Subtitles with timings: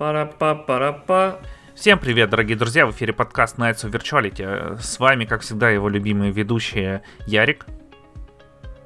[0.00, 1.40] Пара-па-пара-па.
[1.74, 2.86] Всем привет, дорогие друзья!
[2.86, 4.80] В эфире подкаст Nights of Virtuality.
[4.80, 7.66] С вами, как всегда, его любимые ведущие Ярик.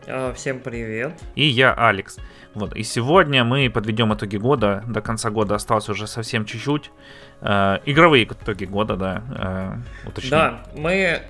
[0.09, 1.13] А, Всем привет.
[1.37, 2.19] И я, Алекс.
[2.55, 2.75] Вот.
[2.75, 4.83] И сегодня мы подведем итоги года.
[4.89, 6.91] До конца года осталось уже совсем чуть-чуть.
[7.43, 9.23] Э, игровые итоги года, да.
[10.05, 10.21] Э.
[10.29, 11.23] Да, мы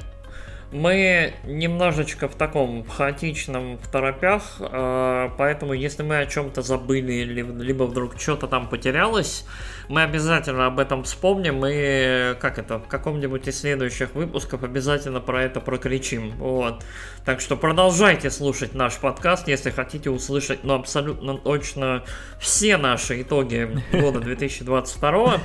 [0.74, 7.84] мы немножечко в таком хаотичном в торопях, э, поэтому если мы о чем-то забыли, либо
[7.84, 9.46] вдруг что-то там потерялось,
[9.88, 15.44] мы обязательно об этом вспомним и, как это, в каком-нибудь из следующих выпусков обязательно про
[15.44, 16.32] это прокричим.
[16.38, 16.82] Вот.
[17.24, 22.02] Так что продолжайте слушать наш подкаст, если хотите услышать, ну, абсолютно точно
[22.40, 25.40] все наши итоги года 2022.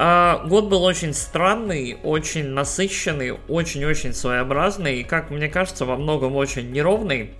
[0.00, 6.36] А, год был очень странный, очень насыщенный, очень-очень своеобразный и, как мне кажется, во многом
[6.36, 7.32] очень неровный.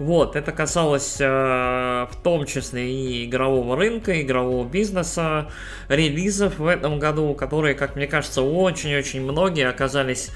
[0.00, 5.50] Вот, это касалось э, в том числе и игрового рынка, игрового бизнеса,
[5.88, 10.30] релизов в этом году, которые, как мне кажется, очень-очень многие оказались,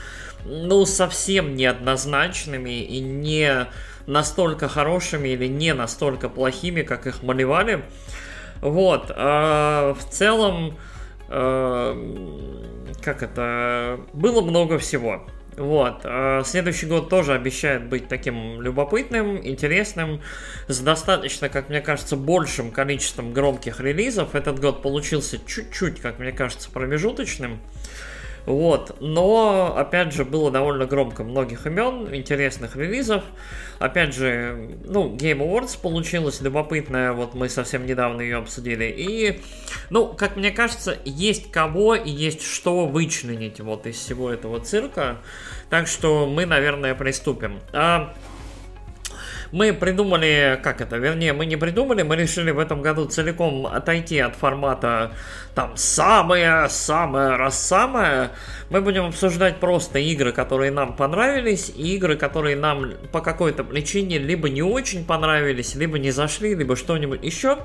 [0.44, 3.66] ну, совсем неоднозначными и не
[4.06, 7.82] настолько хорошими или не настолько плохими, как их малевали.
[8.60, 10.76] Вот, э, в целом,
[11.32, 15.26] как это, было много всего.
[15.56, 16.00] Вот.
[16.04, 20.20] А следующий год тоже обещает быть таким любопытным, интересным,
[20.68, 24.34] с достаточно, как мне кажется, большим количеством громких релизов.
[24.34, 27.60] Этот год получился чуть-чуть, как мне кажется, промежуточным.
[28.44, 33.22] Вот, но, опять же, было довольно громко многих имен, интересных релизов.
[33.78, 38.92] Опять же, ну, Game Awards получилась любопытная, вот мы совсем недавно ее обсудили.
[38.96, 39.40] И,
[39.90, 45.18] ну, как мне кажется, есть кого и есть что вычленить вот из всего этого цирка.
[45.70, 47.60] Так что мы, наверное, приступим.
[47.72, 48.12] А
[49.52, 54.18] мы придумали, как это, вернее, мы не придумали, мы решили в этом году целиком отойти
[54.18, 55.12] от формата
[55.54, 58.30] там самое-самое раз самое.
[58.70, 64.18] Мы будем обсуждать просто игры, которые нам понравились, и игры, которые нам по какой-то причине
[64.18, 67.58] либо не очень понравились, либо не зашли, либо что-нибудь еще.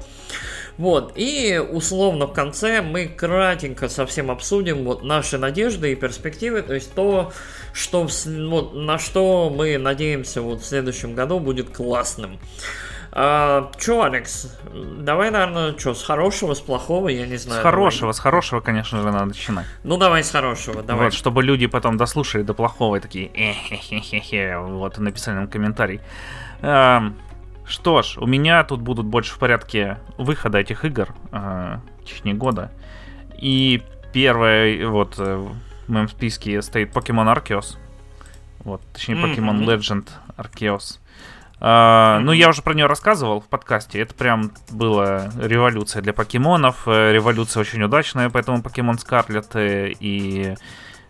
[0.77, 6.75] Вот, и условно в конце мы кратенько совсем обсудим вот наши надежды и перспективы, то
[6.75, 7.31] есть то,
[7.77, 12.39] что, вот, на что мы надеемся вот в следующем году будет классным.
[13.11, 14.57] А, чё, Алекс,
[14.99, 17.61] давай, наверное, что, с хорошего, с плохого, я не знаю.
[17.61, 18.13] С хорошего, давай.
[18.13, 19.65] с хорошего, конечно же, надо начинать.
[19.83, 21.05] Ну, давай с хорошего, давай.
[21.05, 26.01] Вот, чтобы люди потом дослушали до плохого и такие, э-хе-хе-хе, вот, написали нам комментарий.
[26.61, 27.13] А,
[27.65, 32.33] что ж, у меня тут будут больше в порядке выхода этих игр э, в течение
[32.33, 32.71] года.
[33.37, 33.81] И
[34.13, 35.47] первое, вот, э,
[35.87, 37.77] в моем списке стоит Pokemon Arceus.
[38.59, 39.65] Вот, точнее, Pokemon mm-hmm.
[39.65, 40.99] Legend Arceus.
[41.59, 43.99] Uh, ну, я уже про нее рассказывал в подкасте.
[43.99, 46.83] Это прям была революция для покемонов.
[46.85, 50.55] Э, революция очень удачная, поэтому Pokemon Scarlet и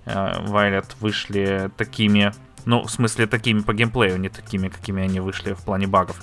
[0.06, 2.32] uh, Violet вышли такими,
[2.64, 6.18] ну, в смысле, такими по геймплею, не такими, какими они вышли в плане багов.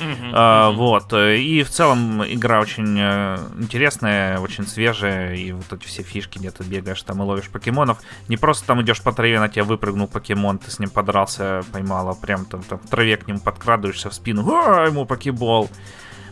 [0.00, 0.72] Uh-huh, uh-huh.
[0.74, 1.12] Вот.
[1.12, 6.50] И в целом игра очень э, интересная, очень свежая, и вот эти все фишки, где
[6.50, 7.98] ты бегаешь там и ловишь покемонов.
[8.28, 12.08] Не просто там идешь по траве, на тебя выпрыгнул покемон, ты с ним подрался, поймал,
[12.08, 15.70] а прям там, там в траве к нему подкрадываешься в спину, а, ему покебол.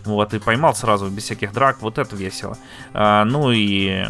[0.05, 2.57] Вот, и поймал сразу, без всяких драк, вот это весело.
[2.95, 4.07] А, ну и...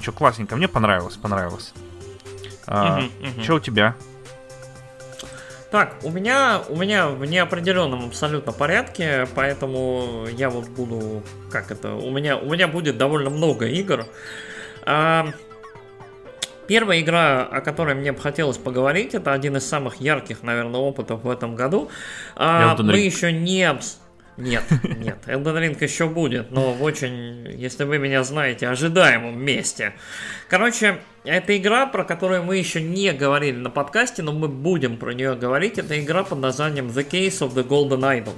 [0.00, 1.74] Что, классненько, мне понравилось, понравилось.
[2.66, 3.42] А, uh-huh, uh-huh.
[3.42, 3.94] Что у тебя?
[5.74, 11.94] Так, у меня, у меня в неопределенном абсолютно порядке, поэтому я вот буду, как это,
[11.94, 14.06] у меня, у меня будет довольно много игр.
[14.86, 15.26] А,
[16.68, 21.24] первая игра, о которой мне бы хотелось поговорить, это один из самых ярких, наверное, опытов
[21.24, 21.90] в этом году.
[22.36, 23.76] А, мы еще не.
[24.36, 29.92] Нет, нет, Elden Ring еще будет, но в очень, если вы меня знаете, ожидаемом месте.
[30.48, 35.14] Короче, это игра, про которую мы еще не говорили на подкасте, но мы будем про
[35.14, 35.78] нее говорить.
[35.78, 38.34] Это игра под названием The Case of the Golden Idol.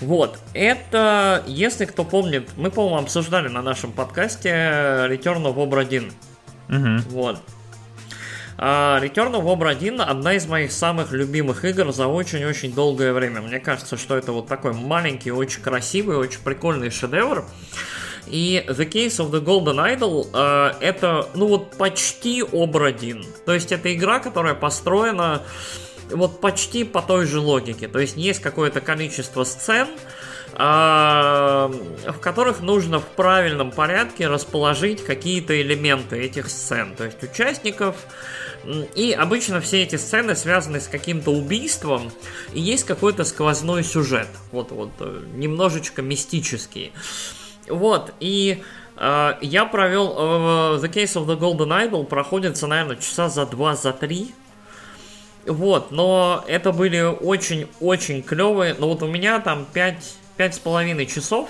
[0.00, 6.12] Вот, это, если кто помнит, мы, по-моему, обсуждали на нашем подкасте Return of Obra 1.
[6.68, 7.10] Угу.
[7.10, 7.40] Вот.
[8.58, 13.42] А Return of Obra 1 одна из моих самых любимых игр за очень-очень долгое время.
[13.42, 17.44] Мне кажется, что это вот такой маленький, очень красивый, очень прикольный шедевр.
[18.26, 23.24] И The Case of the Golden Idol э, это, ну вот, почти Обрадин.
[23.44, 25.42] То есть это игра, которая построена
[26.10, 27.88] вот почти по той же логике.
[27.88, 29.88] То есть есть какое-то количество сцен,
[30.54, 36.96] э, в которых нужно в правильном порядке расположить какие-то элементы этих сцен.
[36.96, 37.96] То есть участников.
[38.94, 42.10] И обычно все эти сцены связаны с каким-то убийством,
[42.52, 46.92] и есть какой-то сквозной сюжет, вот вот э, немножечко мистический.
[47.68, 48.62] Вот, и
[48.96, 53.76] э, я провел э, The Case of the Golden Idol, проходится, наверное, часа за два,
[53.76, 54.34] за три.
[55.46, 58.74] Вот, но это были очень-очень клевые.
[58.78, 61.48] Но вот у меня там пять, пять с половиной часов.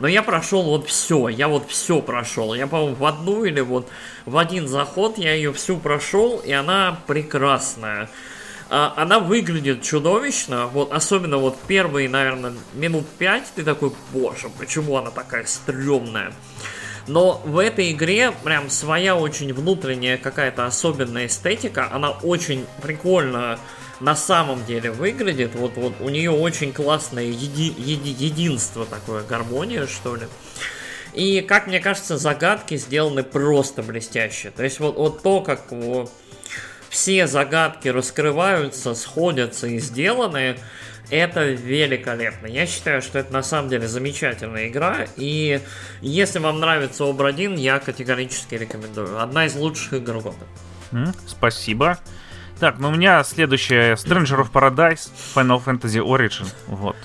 [0.00, 2.54] Но я прошел вот все, я вот все прошел.
[2.54, 3.88] Я, по-моему, в одну или вот
[4.24, 8.08] в один заход я ее всю прошел, и она прекрасная.
[8.70, 14.96] А, она выглядит чудовищно, вот особенно вот первые, наверное, минут пять ты такой, боже, почему
[14.96, 16.32] она такая стрёмная.
[17.06, 23.58] Но в этой игре прям своя очень внутренняя какая-то особенная эстетика, она очень прикольно
[24.00, 25.54] на самом деле выглядит.
[25.54, 30.26] Вот, вот у нее очень классное еди, еди, единство такое, гармония, что ли.
[31.12, 34.50] И, как мне кажется, загадки сделаны просто блестяще.
[34.50, 36.10] То есть вот, вот то, как вот,
[36.88, 40.56] все загадки раскрываются, сходятся и сделаны,
[41.10, 42.46] это великолепно.
[42.46, 45.06] Я считаю, что это на самом деле замечательная игра.
[45.16, 45.60] И
[46.00, 49.20] если вам нравится Обр-1, я категорически рекомендую.
[49.20, 50.46] Одна из лучших игр года.
[51.26, 51.98] Спасибо.
[52.60, 56.46] Так, ну у меня следующая Stranger of Paradise, Final Fantasy Origin.
[56.66, 56.96] Вот.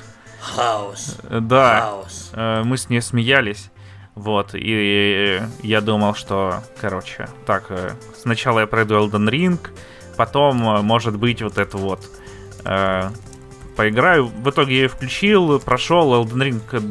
[0.42, 1.18] Хаос.
[1.30, 1.80] Да.
[1.80, 2.32] Хаос.
[2.34, 3.72] Э, мы с ней смеялись.
[4.16, 9.60] Вот, и я думал, что, короче, так, э, сначала я пройду Elden Ring,
[10.16, 12.06] потом, э, может быть, вот это вот
[12.64, 13.10] э,
[13.76, 14.28] поиграю.
[14.28, 16.82] В итоге я ее включил, прошел Elden Ring, э,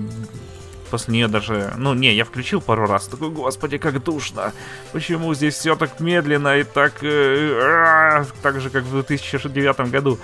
[0.90, 1.72] после нее даже...
[1.76, 4.52] Ну, не, я включил пару раз, такой, господи, как душно.
[4.92, 7.02] Почему здесь все так медленно и так...
[7.02, 10.19] Э, так же, как в 2009 году.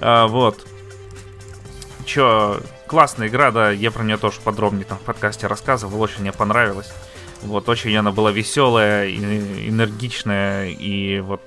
[0.00, 0.66] Э, вот.
[2.04, 6.32] Чё, классная игра, да, я про нее тоже подробнее там в подкасте рассказывал, очень мне
[6.32, 6.92] понравилось.
[7.42, 11.42] Вот, очень она была веселая, энергичная, и вот,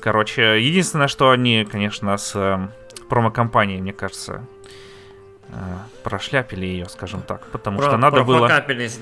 [0.00, 2.68] короче, единственное, что они, конечно, с э,
[3.08, 4.61] промо-компанией, мне кажется, Э,
[6.02, 8.48] прошляпили ее, скажем так, потому Про, что надо было...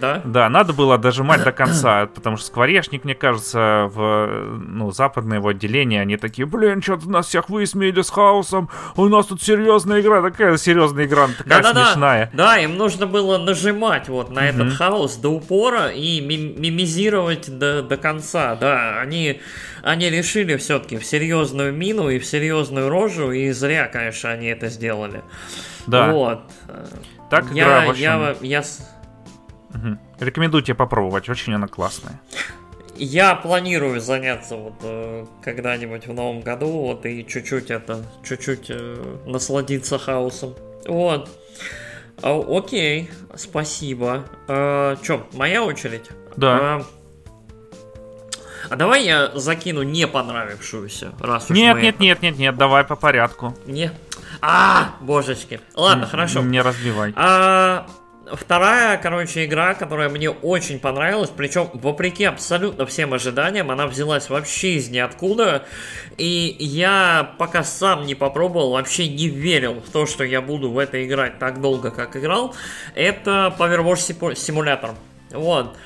[0.00, 0.20] да?
[0.24, 5.48] Да, надо было дожимать до конца, потому что Скворечник, мне кажется, в ну, западное его
[5.48, 10.22] отделение, они такие, блин, что-то нас всех высмеяли с хаосом, у нас тут серьезная игра,
[10.22, 12.30] такая серьезная игра, такая да, смешная.
[12.32, 17.82] Да, да, им нужно было нажимать вот на этот хаос до упора и мимизировать до,
[17.82, 19.40] до конца, да, они,
[19.82, 24.68] они решили все-таки в серьезную мину и в серьезную рожу, и зря, конечно, они это
[24.68, 25.22] сделали.
[25.86, 26.12] Да.
[26.12, 26.40] Вот.
[27.30, 28.02] Так игра, я, в общем...
[28.02, 28.64] я, я...
[29.70, 29.98] Угу.
[30.20, 32.20] Рекомендую тебе попробовать, очень она классная.
[32.96, 39.16] Я планирую заняться вот э, когда-нибудь в новом году, вот и чуть-чуть это, чуть-чуть э,
[39.24, 40.54] насладиться хаосом.
[40.86, 41.30] Вот.
[42.22, 44.26] А, окей, спасибо.
[44.48, 46.10] А, чё, моя очередь?
[46.36, 46.58] Да.
[46.60, 46.84] А,
[48.70, 52.02] а давай я закину не понравившуюся, раз Нет, нет, это...
[52.02, 53.56] нет, нет, нет, давай по порядку.
[53.66, 53.90] Не.
[54.40, 55.60] А, божечки.
[55.74, 56.40] Ладно, хорошо.
[56.40, 57.12] Не разбивай.
[57.16, 57.86] А,
[58.32, 64.74] вторая, короче, игра, которая мне очень понравилась, причем вопреки абсолютно всем ожиданиям, она взялась вообще
[64.74, 65.64] из ниоткуда,
[66.16, 70.78] и я пока сам не попробовал, вообще не верил в то, что я буду в
[70.78, 72.54] это играть так долго, как играл,
[72.94, 74.94] это Powerwash Simulator.
[75.32, 75.76] Вот.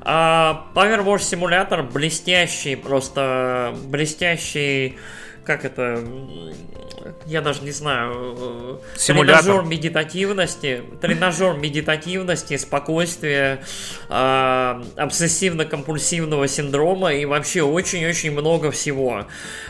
[0.00, 4.98] А, Powerwash Simulator блестящий, просто блестящий,
[5.44, 6.02] как это,
[7.26, 9.42] я даже не знаю, э, Симулятор.
[9.42, 13.62] тренажер медитативности, тренажер медитативности, спокойствия,
[14.08, 19.26] э, обсессивно-компульсивного синдрома и вообще очень-очень много всего.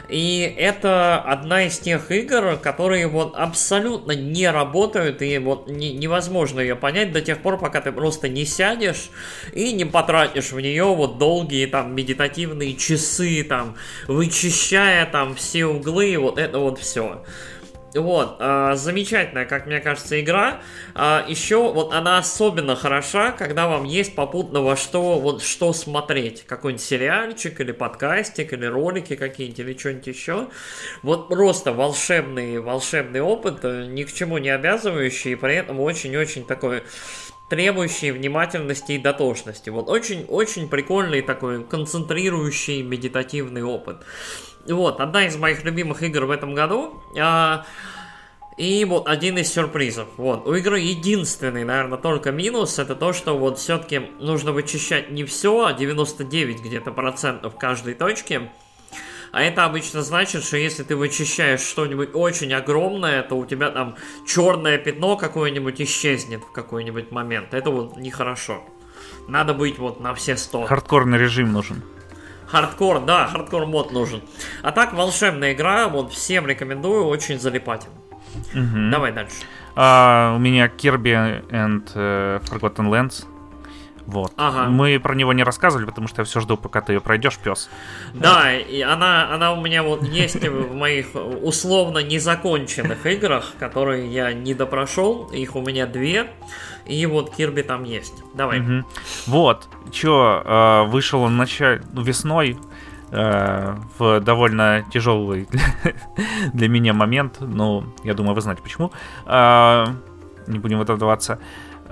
[0.09, 6.61] И это одна из тех игр, которые вот абсолютно не работают, и вот не, невозможно
[6.61, 9.11] ее понять до тех пор, пока ты просто не сядешь
[9.55, 13.77] и не потратишь в нее вот долгие там медитативные часы, там,
[14.07, 17.23] вычищая там все углы, вот это вот все.
[17.95, 20.63] Вот, э, замечательная, как мне кажется, игра.
[20.95, 26.45] Э, еще вот она особенно хороша, когда вам есть попутно во что, вот что смотреть.
[26.47, 30.49] Какой-нибудь сериальчик или подкастик, или ролики какие-нибудь, или что-нибудь еще.
[31.03, 36.85] Вот просто волшебный, волшебный опыт, ни к чему не обязывающий, и при этом очень-очень такой
[37.51, 39.69] требующий внимательности и дотошности.
[39.69, 43.99] Вот очень-очень прикольный такой концентрирующий медитативный опыт.
[44.69, 47.03] Вот, одна из моих любимых игр в этом году.
[47.19, 47.65] А,
[48.57, 50.09] и вот один из сюрпризов.
[50.17, 55.25] Вот, у игры единственный, наверное, только минус, это то, что вот все-таки нужно вычищать не
[55.25, 58.51] все, а 99 где-то процентов каждой точки.
[59.33, 63.97] А это обычно значит, что если ты вычищаешь что-нибудь очень огромное, то у тебя там
[64.27, 67.55] черное пятно какое-нибудь исчезнет в какой-нибудь момент.
[67.55, 68.63] Это вот нехорошо.
[69.29, 70.67] Надо быть вот на все сто.
[70.67, 71.83] Хардкорный режим нужен.
[72.53, 74.21] Хардкор, да, хардкор mode нужен.
[74.63, 77.95] А так, волшебная игра, вот всем рекомендую, очень залипательно.
[78.55, 78.91] Угу.
[78.91, 79.37] Давай дальше.
[79.75, 83.25] А, у меня Kirby and uh, Forgotten Lands.
[84.05, 84.33] Вот.
[84.37, 84.69] Ага.
[84.69, 87.71] Мы про него не рассказывали, потому что я все жду, пока ты ее пройдешь, пес.
[88.13, 94.33] Да, и она, она у меня вот есть в моих условно незаконченных играх, которые я
[94.35, 95.31] недопрошел.
[95.33, 96.31] Их у меня две.
[96.87, 98.23] И вот Кирби там есть.
[98.35, 98.61] Давай.
[98.61, 98.87] Угу.
[99.27, 99.69] Вот.
[99.91, 102.59] Че, э, вышел он начале, весной
[103.11, 105.49] э, в довольно тяжелый
[106.53, 107.37] для меня момент.
[107.41, 108.93] Ну, я думаю, вы знаете почему.
[109.27, 109.87] Э,
[110.47, 111.39] не будем в это вдаваться.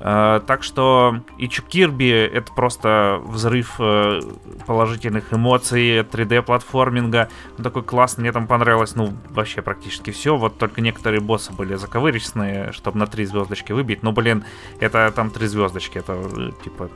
[0.00, 7.28] Uh, так что и Кирби это просто взрыв uh, положительных эмоций, 3D-платформинга.
[7.58, 10.38] Он такой классный, мне там понравилось, ну, вообще практически все.
[10.38, 14.02] Вот только некоторые боссы были заковыречные, чтобы на три звездочки выбить.
[14.02, 14.44] Но, блин,
[14.78, 16.88] это там три звездочки, это э, типа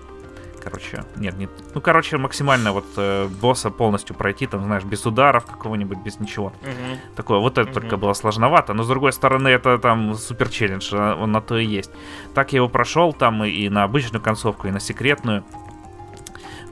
[0.65, 1.05] короче.
[1.17, 1.51] Нет, нет.
[1.75, 6.47] Ну, короче, максимально вот э, босса полностью пройти, там, знаешь, без ударов какого-нибудь, без ничего.
[6.47, 7.15] Угу.
[7.17, 7.81] Такое, вот это угу.
[7.81, 8.73] только было сложновато.
[8.73, 11.91] Но, с другой стороны, это там супер челлендж, а, он на то и есть.
[12.35, 15.45] Так я его прошел там и на обычную концовку, и на секретную.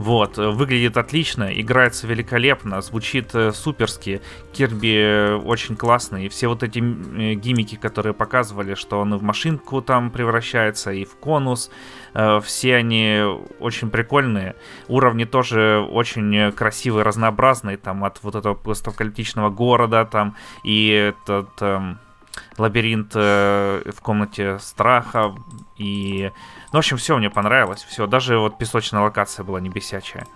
[0.03, 4.21] Вот, выглядит отлично, играется великолепно, звучит э, суперски.
[4.53, 6.27] Кирби э, очень классный.
[6.27, 11.05] И все вот эти э, гимики, которые показывали, что он в машинку там превращается, и
[11.05, 11.71] в конус,
[12.15, 13.23] э, все они
[13.61, 14.57] очень прикольные.
[14.89, 21.51] Уровни тоже очень красивые, разнообразные, там от вот этого постапокалиптичного города, там, и этот...
[21.61, 21.95] Э,
[22.59, 25.35] лабиринт э, в комнате страха
[25.77, 26.31] и
[26.73, 27.85] ну, в общем, все мне понравилось.
[27.85, 30.27] Все, даже вот песочная локация была не бесячая.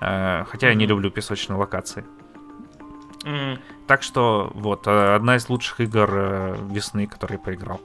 [0.00, 0.70] Э, хотя mm-hmm.
[0.70, 2.04] я не люблю песочные локации.
[3.24, 3.58] Mm-hmm.
[3.88, 7.80] Так что, вот, э, одна из лучших игр э, весны, которые я поиграл.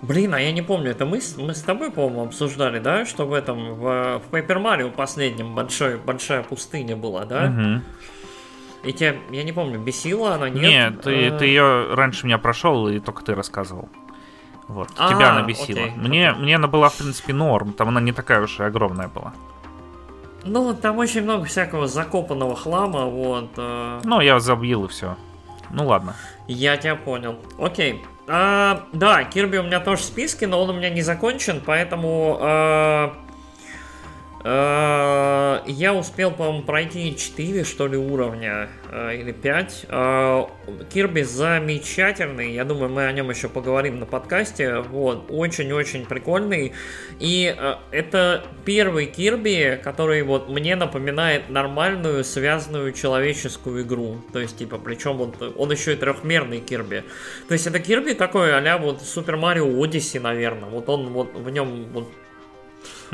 [0.00, 3.32] Блин, а я не помню, это мы, мы с тобой, по-моему, обсуждали, да, что в
[3.32, 7.46] этом, в, в Paper Mario последнем большой, большая пустыня была, да?
[7.46, 8.88] Угу.
[8.88, 10.62] И тебя, я не помню, бесила она, нет?
[10.62, 13.88] Нет, ты, ты ее раньше меня прошел, и только ты рассказывал.
[14.68, 15.84] Вот, а, тебя она бесила.
[15.84, 16.42] Окей, мне, окей.
[16.42, 17.72] мне она была, в принципе, норм.
[17.72, 19.32] Там она не такая уж и огромная была.
[20.44, 23.50] Ну, там очень много всякого закопанного хлама, вот.
[23.56, 24.00] Э...
[24.04, 25.16] Ну, я забил и все.
[25.70, 26.14] Ну ладно.
[26.46, 27.36] Я тебя понял.
[27.58, 28.04] Окей.
[28.26, 32.38] А, да, Кирби у меня тоже в списке, но он у меня не закончен, поэтому
[32.40, 33.10] Э,
[34.44, 39.86] я успел, по-моему, пройти 4, что ли, уровня, э, или 5.
[39.88, 40.44] Э,
[40.92, 44.80] Кирби замечательный, я думаю, мы о нем еще поговорим на подкасте.
[44.80, 46.72] Вот, очень-очень прикольный.
[47.20, 47.56] И
[47.90, 54.18] это первый Кирби, который вот мне напоминает нормальную, связанную человеческую игру.
[54.32, 57.04] То есть, типа, причем вот он еще и трехмерный Кирби.
[57.48, 60.68] То есть, это Кирби такой а вот Супер Марио Одиссе, наверное.
[60.68, 62.10] Вот он вот в нем вот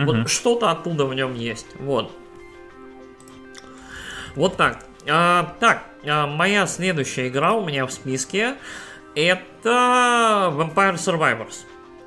[0.03, 0.13] Угу.
[0.13, 1.67] Вот что-то оттуда в нем есть.
[1.79, 2.13] Вот.
[4.35, 4.85] Вот так.
[5.09, 8.57] А, так, а, моя следующая игра у меня в списке
[9.15, 11.65] это Vampire Survivors.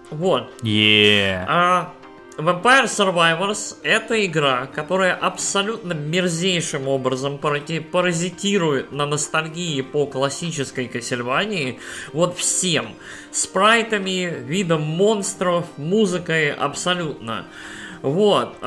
[0.09, 0.51] Вот.
[0.61, 1.45] Yeah.
[1.47, 1.93] А,
[2.37, 11.79] Vampire Survivors это игра, которая абсолютно мерзейшим образом паразитирует на ностальгии по классической Кассельвании.
[12.11, 12.95] Вот всем.
[13.31, 17.45] Спрайтами, видом монстров, музыкой, абсолютно.
[18.03, 18.57] Вот.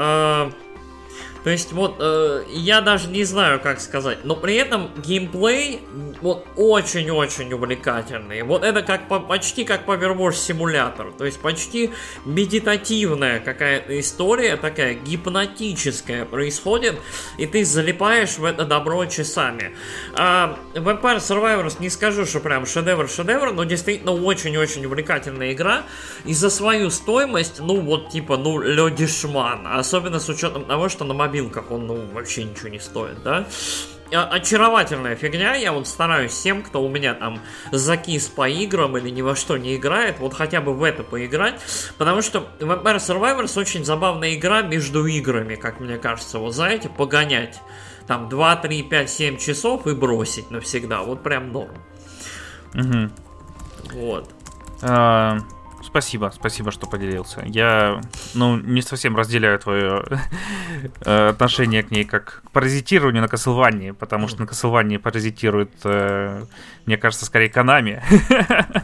[1.47, 5.81] То есть вот э, я даже не знаю, как сказать, но при этом геймплей
[6.21, 8.43] вот очень-очень увлекательный.
[8.43, 11.93] Вот это как почти как Powerwash симулятор, то есть почти
[12.25, 16.97] медитативная какая-то история такая гипнотическая происходит,
[17.39, 19.77] и ты залипаешь в это добро часами.
[20.15, 25.85] А Vampire Survivors не скажу, что прям шедевр-шедевр, но действительно очень-очень увлекательная игра,
[26.25, 31.15] и за свою стоимость, ну вот типа, ну, ледишман, особенно с учетом того, что на
[31.15, 33.47] мобильном мобилках он ну, вообще ничего не стоит, да?
[34.13, 35.57] очаровательная фигня.
[35.57, 37.41] Я вот стараюсь всем, кто у меня там
[37.73, 41.61] закис по играм или ни во что не играет, вот хотя бы в это поиграть.
[41.99, 46.39] Потому что Vampire Survivors очень забавная игра между играми, как мне кажется.
[46.39, 47.61] Вот знаете, погонять
[48.07, 51.03] там 2, 3, 5, 7 часов и бросить навсегда.
[51.03, 51.77] Вот прям норм.
[52.75, 53.11] Угу.
[53.93, 54.31] Вот.
[54.83, 55.39] А,
[55.87, 57.43] Спасибо, спасибо, что поделился.
[57.47, 58.01] Я,
[58.35, 60.05] ну, не совсем разделяю твое
[61.05, 66.45] э, отношение к ней как к паразитированию на Castlevania, потому что на Castlevania паразитирует, э,
[66.87, 68.03] мне кажется, скорее Konami,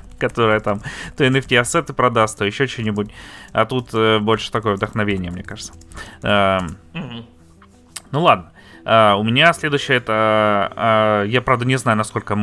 [0.20, 0.80] которая там
[1.16, 3.10] то NFT-ассеты продаст, то еще что-нибудь.
[3.52, 5.72] А тут э, больше такое вдохновение, мне кажется.
[6.22, 6.76] Эм,
[8.12, 8.52] ну ладно.
[8.84, 10.72] Uh, у меня следующее это...
[10.74, 12.34] Uh, я, правда, не знаю, насколько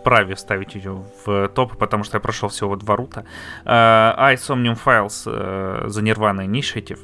[0.00, 3.24] вправе ставить ее в топ, потому что я прошел всего два рута.
[3.64, 7.00] I Somnium Files uh, за Nirvana Initiative.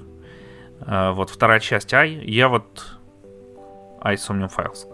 [0.81, 2.21] Uh, вот вторая часть I.
[2.25, 2.96] Я вот
[4.15, 4.87] iSomnium Files.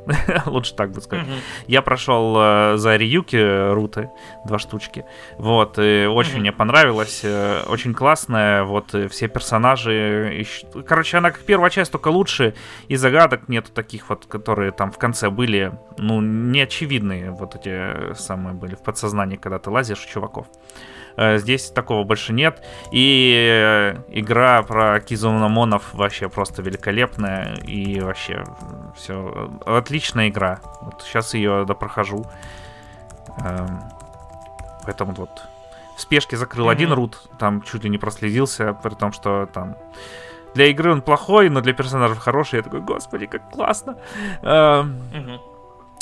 [0.47, 1.27] Лучше так бы сказать.
[1.67, 4.11] Я прошел э, за Ryuki руты,
[4.45, 5.05] два штучки.
[5.39, 7.21] Вот, и очень мне понравилось.
[7.25, 8.65] э, Очень классная.
[8.65, 10.41] Вот, э, все персонажи.
[10.41, 12.55] ищ- Короче, она как первая часть, только лучше.
[12.89, 17.31] И загадок нету таких вот, которые там в конце были, ну, неочевидные.
[17.31, 20.47] Вот эти э, самые были в подсознании, когда ты лазишь у чуваков.
[20.47, 22.63] Э, Здесь такого больше нет.
[22.91, 27.55] И э, игра про Кизунамонов вообще просто великолепная.
[27.67, 28.45] И вообще
[28.97, 29.51] все.
[29.67, 30.61] Отличная игра.
[30.81, 32.25] Вот сейчас ее допрохожу.
[33.45, 33.81] Эм,
[34.85, 35.31] Поэтому вот
[35.97, 36.73] в спешке закрыл Мгм.
[36.73, 39.77] один рут, там чуть ли не проследился, при том, что там
[40.55, 42.57] для игры он плохой, но для персонажей хороший.
[42.57, 43.97] Я такой, господи, как классно.
[44.43, 45.41] Мгм.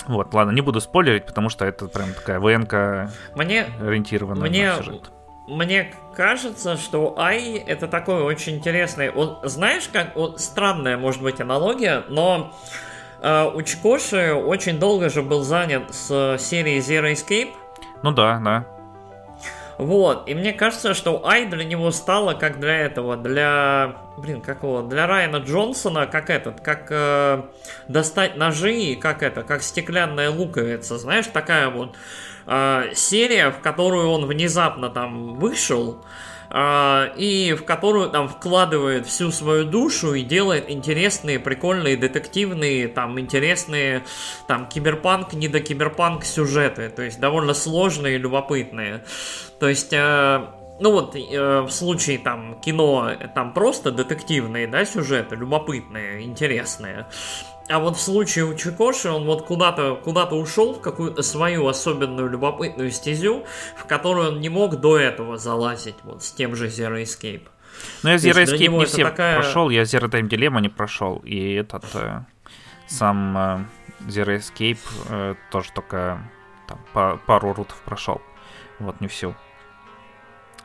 [0.07, 4.77] Вот, ладно, не буду спойлерить, потому что это прям такая ВНК Мне, ориентированная Мне- на
[4.77, 5.11] сюжет.
[5.47, 9.11] мне кажется, что Ай это такой очень интересный.
[9.11, 12.53] Вот знаешь, как вот странная может быть аналогия, но
[13.23, 17.53] э, у Чикоши очень долго же был занят с серией Zero Escape.
[18.03, 18.65] Ну да, да.
[19.81, 24.63] Вот, и мне кажется, что Ай для него стало как для этого, для, блин, как
[24.63, 27.45] его, для Райана Джонсона, как этот, как э,
[27.89, 31.97] достать ножи, как это, как стеклянная луковица, знаешь, такая вот
[32.47, 39.31] э, серия, в которую он внезапно там вышел, э, и в которую там вкладывает всю
[39.31, 44.03] свою душу и делает интересные, прикольные, детективные, там, интересные,
[44.49, 49.05] там, киберпанк, не до киберпанк сюжеты, то есть довольно сложные и любопытные.
[49.61, 50.47] То есть, э,
[50.81, 57.07] ну вот, э, в случае там кино, э, там просто детективные, да, сюжеты, любопытные, интересные.
[57.71, 62.29] А вот в случае у Чикоши он вот куда-то куда ушел в какую-то свою особенную
[62.29, 63.47] любопытную стезю,
[63.77, 67.47] в которую он не мог до этого залазить, вот с тем же Zero Escape.
[68.03, 70.69] Но я То есть Zero Escape не все такая- прошел, я Zero Time Dilemma не
[70.69, 72.23] прошел, и этот э,
[72.89, 73.59] сам э,
[74.09, 76.21] Zero Escape э, тоже только
[76.67, 78.21] там, па- пару рутов прошел.
[78.81, 79.37] Вот, не всю.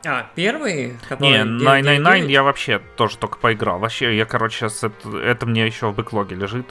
[0.04, 1.58] А, первый, Не, который...
[1.58, 3.78] 999 я вообще тоже только поиграл.
[3.78, 6.66] Вообще, я, короче, сейчас это, это мне еще в бэклоге лежит.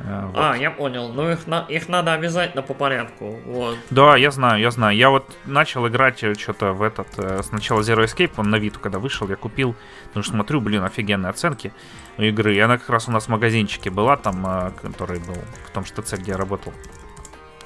[0.00, 0.36] Э, вот.
[0.36, 1.12] А, я понял.
[1.12, 1.60] Ну их, на...
[1.68, 3.38] их надо обязательно по порядку.
[3.46, 3.76] Вот.
[3.90, 4.96] Да, я знаю, я знаю.
[4.96, 7.08] Я вот начал играть что-то в этот...
[7.18, 9.74] э, Сначала Zero Escape, он на Виту, когда вышел, я купил.
[10.08, 11.72] Потому что смотрю, блин, офигенные оценки
[12.16, 12.54] у игры.
[12.54, 15.84] И она как раз у нас в магазинчике была там, э, который был в том
[15.84, 16.72] ТЦ, где я работал.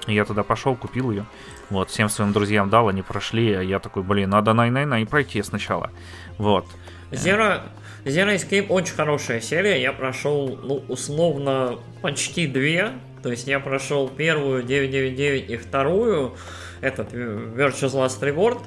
[0.07, 1.27] И я туда пошел, купил ее.
[1.71, 3.53] Вот, всем своим друзьям дал, они прошли.
[3.55, 5.91] А я такой, блин, надо най най най пройти сначала.
[6.39, 6.67] Вот.
[7.13, 7.61] Zero,
[8.05, 9.81] Zero Escape очень хорошая серия.
[9.81, 12.91] Я прошел, ну, условно, почти две.
[13.23, 16.35] То есть я прошел первую 999 и вторую,
[16.81, 18.59] этот э, Virtuous Last Reward.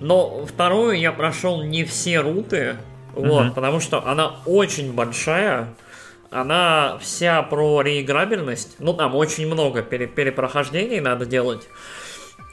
[0.00, 2.76] Но вторую я прошел не все руты.
[3.14, 3.54] Вот, Мгм.
[3.54, 5.74] потому что она очень большая.
[6.30, 8.76] Она вся про реиграбельность.
[8.78, 11.68] Ну, там очень много пере- перепрохождений надо делать.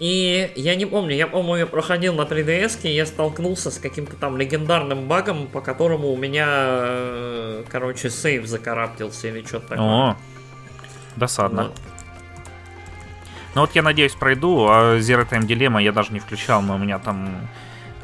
[0.02, 4.16] И я не помню, я, по-моему, я проходил на 3DS, и я столкнулся с каким-то
[4.16, 9.86] там легендарным багом, по которому у меня, э, короче, сейв закараптился или что-то такое.
[9.86, 10.18] О,
[11.18, 11.66] досадно.
[11.66, 11.80] Вот.
[13.54, 16.78] Ну вот я надеюсь пройду, а Zero Time Dilemma я даже не включал, но у
[16.80, 17.48] меня там,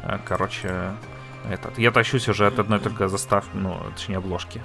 [0.04, 0.92] э, короче,
[1.50, 4.62] этот, я тащусь уже от одной только заставки, ну, точнее обложки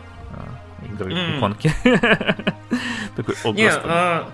[0.81, 1.37] э, игры, М.
[1.39, 1.71] иконки.
[3.15, 3.87] Такой, о, Не, господи.
[3.87, 4.29] а,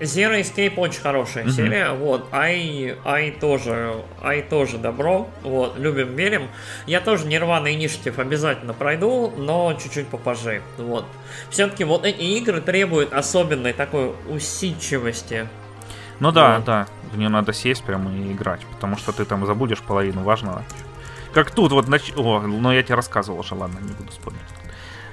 [0.00, 6.48] Zero Escape очень хорошая серия, вот, Ай, Ай тоже, Ай тоже добро, вот, любим, верим.
[6.86, 11.04] Я тоже Нирвана Initiative обязательно пройду, но чуть-чуть попозже, вот.
[11.50, 15.46] Все-таки вот эти игры требуют особенной такой усидчивости,
[16.20, 16.64] Ну да, вот.
[16.64, 20.64] да, в нее надо сесть прямо и играть, потому что ты там забудешь половину важного.
[21.34, 22.12] Как тут вот, нач...
[22.16, 24.38] о, ну я тебе рассказывал уже, ладно, не буду спорить.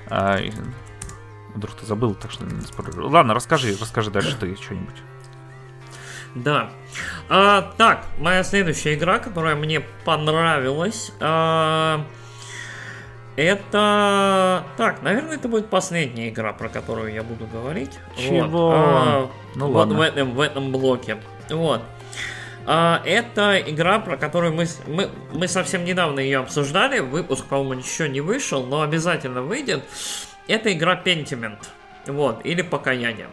[0.07, 0.39] А,
[1.55, 3.07] Вдруг ты забыл, так что не спойлерю.
[3.09, 4.95] Ладно, расскажи, расскажи дальше ты что-нибудь.
[6.35, 6.69] Да.
[7.29, 12.05] А, так, моя следующая игра, которая мне понравилась, а,
[13.37, 14.65] это...
[14.75, 17.91] Так, наверное, это будет последняя игра, про которую я буду говорить.
[18.17, 18.47] Чего?
[18.47, 19.95] Вот, А, Ну вот ладно.
[19.95, 21.17] в этом, в этом блоке.
[21.49, 21.81] Вот.
[22.65, 26.99] А, это игра, про которую мы, мы, мы совсем недавно ее обсуждали.
[26.99, 29.83] Выпуск, по-моему, еще не вышел, но обязательно выйдет.
[30.47, 31.59] Это игра Pentiment.
[32.07, 33.29] Вот, или Покаяние.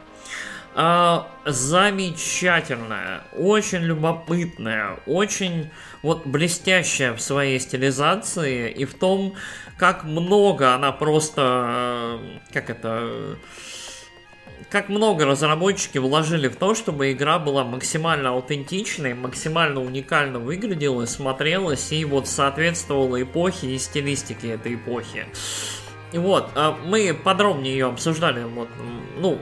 [0.74, 5.70] А, замечательная, очень любопытная, очень
[6.02, 9.34] вот блестящая в своей стилизации и в том,
[9.76, 13.36] как много она просто, э, как это,
[14.70, 21.92] как много разработчики вложили в то, чтобы игра была максимально аутентичной, максимально уникально выглядела, смотрелась
[21.92, 25.26] и вот соответствовала эпохе и стилистике этой эпохи.
[26.18, 28.68] Вот, а мы подробнее ее обсуждали, вот,
[29.18, 29.38] ну,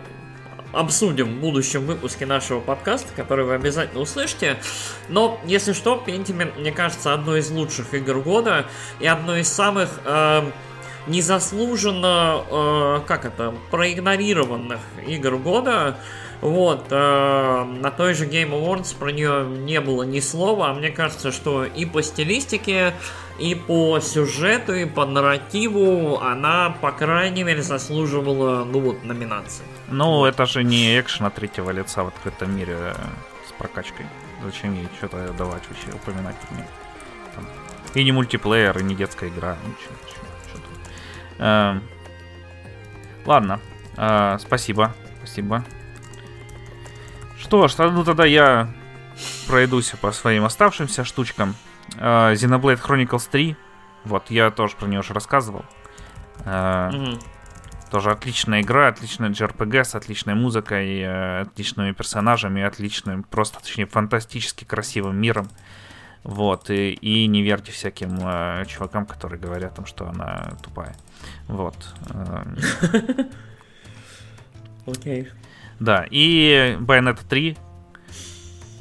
[0.72, 4.58] обсудим в будущем выпуске нашего подкаста, который вы обязательно услышите.
[5.08, 8.66] Но, если что, Pentiment, мне кажется, одной из лучших игр года
[9.00, 10.42] и одной из самых э,
[11.06, 15.98] незаслуженно, э, как это, проигнорированных игр года.
[16.40, 20.90] Вот, э, на той же Game Awards про нее не было ни слова, а мне
[20.90, 22.94] кажется, что и по стилистике,
[23.38, 29.64] и по сюжету, и по нарративу она, по крайней мере, заслуживала, ну вот, номинации.
[29.88, 32.94] Ну, это же не экшен от третьего лица в открытом мире э,
[33.46, 34.06] с прокачкой.
[34.42, 36.56] Зачем ей что-то давать вообще, упоминать про?
[37.34, 37.46] Там.
[37.94, 39.56] И не мультиплеер, и не детская игра.
[39.62, 41.80] Ну, что, что, что э,
[43.26, 43.60] ладно,
[43.98, 45.64] э, спасибо, спасибо.
[47.50, 48.68] Что ж, ну тогда я
[49.48, 51.56] пройдусь по своим оставшимся штучкам.
[51.96, 53.56] Uh, Xenoblade Chronicles 3.
[54.04, 55.64] Вот, я тоже про нее уже рассказывал.
[56.44, 57.20] Mm-hmm.
[57.90, 64.62] Тоже отличная игра, отличная JRPG с отличной музыкой, uh, отличными персонажами, отличным, просто, точнее, фантастически
[64.62, 65.48] красивым миром.
[66.22, 70.94] Вот, и, и не верьте всяким uh, чувакам, которые говорят, там, что она тупая.
[71.48, 71.74] Вот.
[74.86, 75.30] Окей.
[75.80, 77.56] Да, и Bayonetta 3.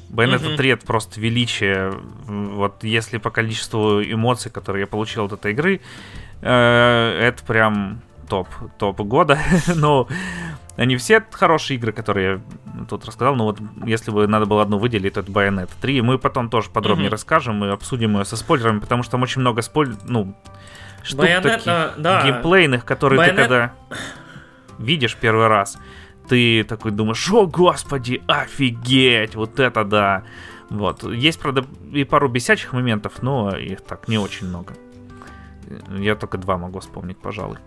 [0.10, 0.58] Bayonetta mm-hmm.
[0.58, 1.94] 3 это просто величие.
[2.28, 5.82] Вот если по количеству эмоций, которые я получил от этой игры,
[6.42, 9.40] э, это прям топ, топ года.
[9.76, 10.08] но
[10.76, 12.42] они все хорошие игры, которые
[12.76, 16.02] я тут рассказал, но вот если бы надо было одну выделить, то это Bayonetta 3.
[16.02, 17.12] Мы потом тоже подробнее mm-hmm.
[17.12, 20.36] расскажем и обсудим ее со спойлерами, потому что там очень много спойлеров, ну,
[21.04, 22.24] штук Bayonetta, таких да.
[22.24, 23.30] геймплейных, которые Bayonetta...
[23.30, 23.74] ты когда
[24.80, 25.78] видишь первый раз,
[26.30, 30.24] ты такой думаешь, о, господи, офигеть, вот это да.
[30.70, 31.04] Вот.
[31.04, 34.76] Есть, правда, и пару бесячих моментов, но их так не очень много.
[35.98, 37.58] Я только два могу вспомнить, пожалуй.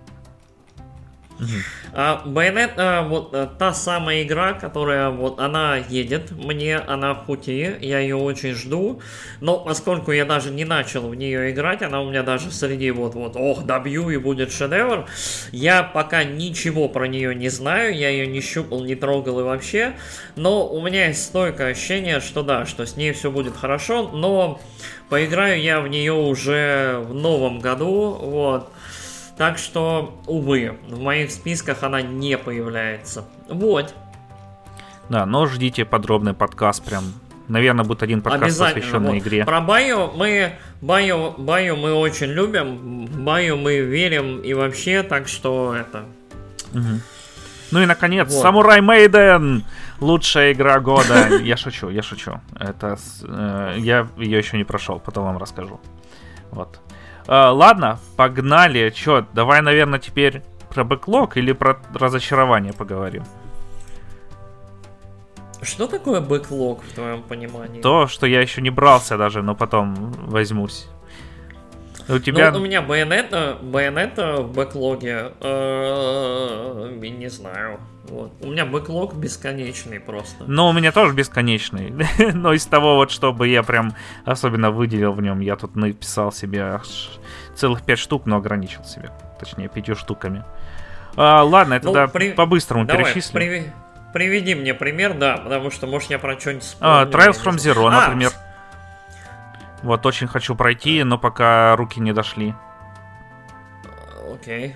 [1.95, 7.27] А, Байонет, а, вот а, та самая игра, которая вот она едет мне, она в
[7.27, 9.01] пути, я ее очень жду,
[9.41, 13.15] но поскольку я даже не начал в нее играть, она у меня даже среди вот
[13.15, 15.07] вот, ох, добью и будет шедевр,
[15.51, 19.95] я пока ничего про нее не знаю, я ее не щупал, не трогал и вообще,
[20.37, 24.61] но у меня есть стойкое ощущение, что да, что с ней все будет хорошо, но
[25.09, 28.71] поиграю я в нее уже в новом году, вот,
[29.37, 33.25] так что, увы, в моих списках она не появляется.
[33.49, 33.95] Вот.
[35.09, 37.05] Да, но ждите подробный подкаст прям.
[37.49, 39.19] Наверное, будет один подкаст, посвященный вот.
[39.19, 39.45] игре.
[39.45, 45.75] Про Байо мы Байо, Байо мы очень любим, Байо мы верим и вообще, так что
[45.75, 46.05] это.
[46.73, 47.01] Угу.
[47.73, 48.45] Ну и наконец, вот.
[48.45, 49.63] Samurai Maiden!
[50.01, 51.29] Лучшая игра года.
[51.43, 52.41] Я шучу, я шучу.
[52.59, 55.81] Это э, я ее еще не прошел, потом вам расскажу.
[56.51, 56.81] Вот.
[57.27, 58.91] Э, ладно, погнали.
[58.91, 63.25] Чё, давай, наверное, теперь про бэклог или про разочарование поговорим?
[65.63, 67.81] Что такое бэклог в твоем понимании?
[67.81, 69.95] То, что я еще не брался даже, но потом
[70.27, 70.89] возьмусь.
[72.09, 72.51] У тебя...
[72.51, 77.81] Ну, у меня байонета, байонета в бэклоге, э, не знаю.
[78.05, 78.33] Вот.
[78.41, 80.45] У меня бэклог бесконечный просто.
[80.47, 81.93] Ну, у меня тоже бесконечный.
[82.35, 86.81] Но из того вот, чтобы я прям особенно выделил в нем, я тут написал себе
[87.55, 89.11] целых пять штук, но ограничил себе.
[89.39, 90.45] Точнее, пятью штуками.
[91.17, 92.33] А, ладно, это ну, да, при...
[92.33, 93.35] по-быстрому Давай, перечислим.
[93.35, 93.73] При...
[94.13, 97.07] Приведи мне пример, да, потому что, может, я про что-нибудь а, вспомню.
[97.07, 98.31] Uh, Trials from Zero, а, например.
[99.83, 102.55] Вот, очень хочу пройти, но пока руки не дошли.
[104.33, 104.69] Окей.
[104.69, 104.75] Okay.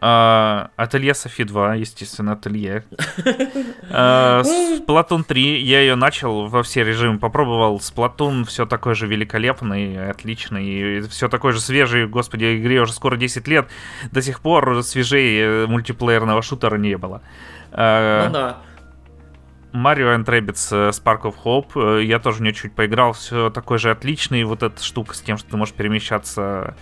[0.00, 2.84] Uh, ателье Софи 2, естественно, ателье.
[3.90, 4.42] Uh,
[4.86, 7.76] Splatoon 3, я ее начал во все режимы, попробовал.
[7.78, 12.06] Splatoon все такой же великолепный, отличный, все такой же свежий.
[12.06, 13.68] Господи, игре уже скоро 10 лет.
[14.10, 17.20] До сих пор свежей мультиплеерного шутера не было.
[17.70, 18.56] Uh, ну да.
[19.72, 22.02] Mario and Rabbids Spark of Hope.
[22.02, 23.12] Я тоже не чуть поиграл.
[23.12, 24.44] Все такой же отличный.
[24.44, 26.76] Вот эта штука с тем, что ты можешь перемещаться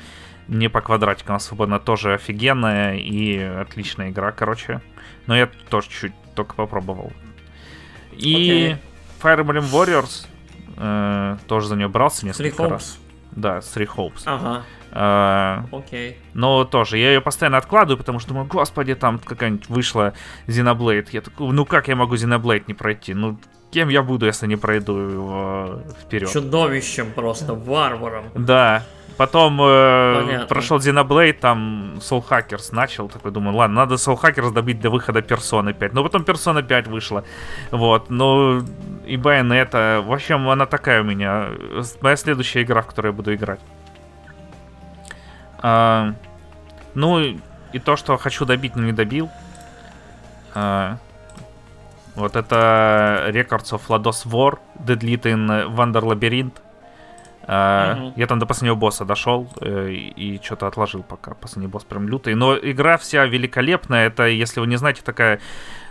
[0.48, 4.81] не по квадратикам а свободно, тоже офигенная и отличная игра, короче.
[5.27, 7.12] Но я тоже чуть только попробовал.
[8.12, 8.79] И okay.
[9.22, 10.27] Fire Emblem Warriors
[10.77, 12.98] э, тоже за нее брался несколько Three раз.
[13.33, 14.22] Да, Three Hopes.
[14.24, 14.64] Ага.
[14.64, 15.01] Э, Окей.
[15.01, 16.16] Uh, okay.
[16.35, 20.14] Но тоже, я ее постоянно откладываю, потому что думаю, господи, там какая-нибудь вышла
[20.46, 21.09] Xenoblade.
[21.12, 23.14] Я такой, ну как я могу Xenoblade не пройти?
[23.14, 23.38] Ну,
[23.70, 26.31] кем я буду, если не пройду его вперед?
[26.31, 28.24] Чудовищем просто, варваром.
[28.35, 28.85] Да,
[29.18, 34.81] Потом э, прошел Xenoblade, там Soul Hackers начал, такой думаю, ладно, надо Soul Hackers добить
[34.81, 35.92] до выхода Persona 5.
[35.92, 37.24] Но потом Persona 5 вышла.
[37.72, 38.62] Вот, ну
[39.05, 40.03] и Bayonetta.
[40.03, 41.48] В общем, она такая у меня.
[42.01, 43.59] Моя следующая игра, в которой я буду играть.
[45.61, 46.14] А,
[46.94, 49.31] ну, и то, что хочу добить, но не добил.
[50.55, 50.99] А,
[52.14, 56.55] вот это Records of Lados War, Deadlit in Wonder Labyrinth.
[57.49, 61.33] Uh, Я там до последнего босса дошел э, и, и что-то отложил пока.
[61.33, 62.35] Последний босс прям лютый.
[62.35, 64.09] Но игра вся великолепная.
[64.09, 65.40] Это, если вы не знаете, такая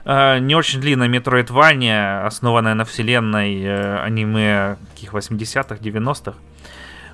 [0.06, 6.38] э, не очень длинная метроидвания, основанная на вселенной э, аниме каких 80-х, 90-х.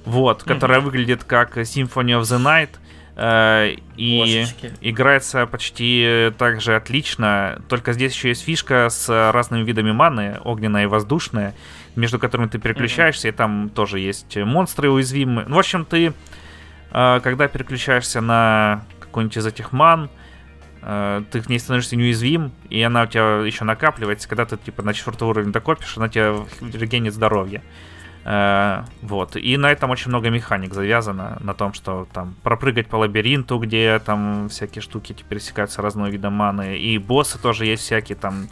[0.05, 0.47] Вот, mm-hmm.
[0.47, 2.69] которая выглядит как Symphony of the Night.
[3.15, 4.73] Э, и Божечки.
[4.81, 10.83] играется почти так же отлично, только здесь еще есть фишка с разными видами маны, огненная
[10.83, 11.53] и воздушная,
[11.95, 13.33] между которыми ты переключаешься, mm-hmm.
[13.33, 15.47] и там тоже есть монстры уязвимые.
[15.47, 16.13] Ну, в общем, ты,
[16.91, 20.09] э, когда переключаешься на какой-нибудь из этих ман,
[20.81, 24.27] э, ты в ней становишься неуязвим, и она у тебя еще накапливается.
[24.27, 26.33] Когда ты типа на четвертый уровень докопишь, она тебе
[26.73, 27.61] регенит здоровье.
[27.61, 27.92] Э,
[28.25, 29.35] вот.
[29.35, 31.37] И на этом очень много механик завязано.
[31.41, 36.77] На том, что там пропрыгать по лабиринту, где там всякие штуки пересекаются разного вида маны.
[36.77, 38.47] И боссы тоже есть всякие там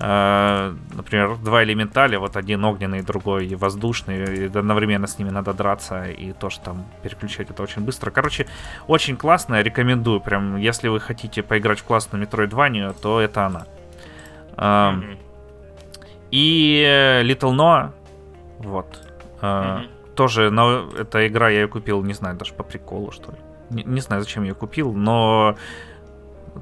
[0.00, 6.04] э, например, два элементаля, вот один огненный, другой воздушный, и одновременно с ними надо драться
[6.04, 8.10] и тоже там переключать это очень быстро.
[8.10, 8.46] Короче,
[8.86, 13.66] очень классно, рекомендую, прям, если вы хотите поиграть в классную Metroidvania, то это она.
[14.56, 15.18] Mm-hmm.
[16.30, 16.84] И
[17.24, 17.90] Little Noah,
[18.60, 18.86] вот.
[19.40, 19.88] Mm-hmm.
[20.14, 23.38] Тоже, но эта игра я ее купил, не знаю, даже по приколу, что ли.
[23.70, 25.56] Не, не знаю, зачем я ее купил, но...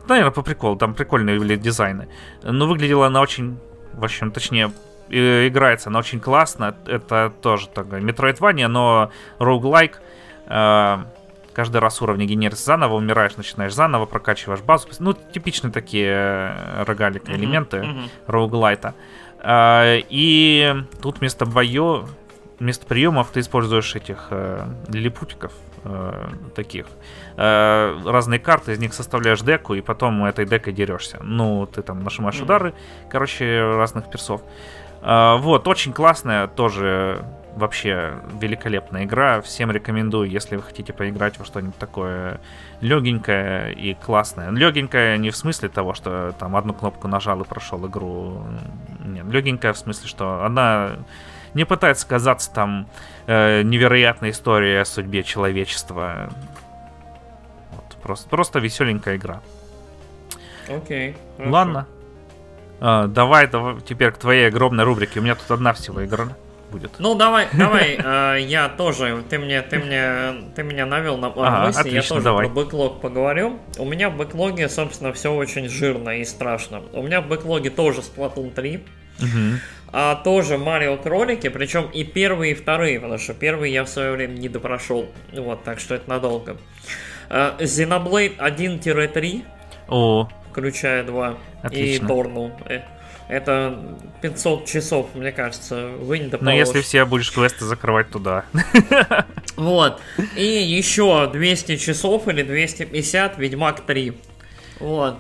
[0.06, 2.08] Наверное, по приколу, там прикольные были дизайны.
[2.42, 3.58] Но выглядела она очень,
[3.94, 4.70] в общем, точнее,
[5.10, 6.76] играется она очень классно.
[6.86, 9.94] Это тоже такая Metroidvania, но roguelike.
[10.46, 10.98] Э,
[11.54, 14.88] каждый раз уровни генерируешь заново, умираешь, начинаешь заново, прокачиваешь базу.
[14.98, 18.10] Ну, типичные такие э, рогалик элементы mm-hmm.
[18.26, 18.88] роуглайта.
[18.88, 18.94] А,
[19.44, 22.06] и тут вместо бою,
[22.58, 25.52] вместо приемов ты используешь этих э, лилипутиков
[25.84, 26.86] э, таких.
[27.36, 31.18] Э, разные карты, из них составляешь деку, и потом этой декой дерешься.
[31.22, 32.74] Ну, ты там нажимаешь удары,
[33.10, 34.42] короче, разных персов.
[35.00, 37.24] Вот, очень классная тоже
[37.58, 39.40] вообще великолепная игра.
[39.42, 42.40] Всем рекомендую, если вы хотите поиграть во что-нибудь такое
[42.80, 44.50] легенькое и классное.
[44.50, 48.42] Легенькое не в смысле того, что там одну кнопку нажал и прошел игру.
[49.04, 50.92] Нет, легенькая в смысле, что она
[51.54, 52.88] не пытается казаться там
[53.26, 56.30] э, невероятной историей о судьбе человечества.
[57.72, 59.40] Вот, просто, просто веселенькая игра.
[60.68, 61.16] Окей.
[61.38, 61.86] Okay, Ладно.
[62.80, 65.20] А, давай, давай теперь к твоей огромной рубрике.
[65.20, 66.28] У меня тут одна всего игра
[66.70, 66.92] будет.
[66.98, 71.90] Ну давай, давай, э, я тоже, ты мне, ты мне, ты меня навел на мысли,
[71.90, 73.58] я тоже про бэклог поговорю.
[73.78, 76.82] У меня в бэклоге, собственно, все очень жирно и страшно.
[76.92, 78.84] У меня в бэклоге тоже Splatoon 3.
[79.20, 79.28] Угу.
[79.90, 84.12] А тоже Марио кролики, причем и первые, и вторые, потому что первый я в свое
[84.12, 85.06] время не допрошел.
[85.32, 86.56] Вот, так что это надолго.
[87.30, 89.44] Uh, Xenoblade 1-3.
[89.88, 90.28] О.
[90.50, 91.34] Включая 2.
[91.62, 92.04] Отлично.
[92.04, 92.52] И Торну.
[93.28, 93.78] Это
[94.22, 98.44] 500 часов, мне кажется, вы не Но если все будешь квесты закрывать туда.
[99.56, 100.00] Вот.
[100.36, 104.16] И еще 200 часов или 250 Ведьмак 3.
[104.78, 105.18] Вот.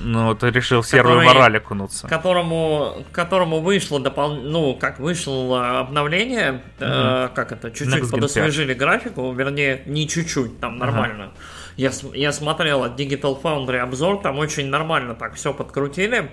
[0.00, 2.08] Ну, ты решил в серую мораль окунуться.
[2.08, 4.34] Которому, которому вышло допол...
[4.34, 7.26] ну, как вышло обновление, mm-hmm.
[7.26, 11.22] э, как это, чуть-чуть подосвежили графику, вернее, не чуть-чуть, там нормально.
[11.22, 11.57] Uh-huh.
[11.78, 16.32] Я, я смотрел от Digital Foundry обзор, там очень нормально так все подкрутили.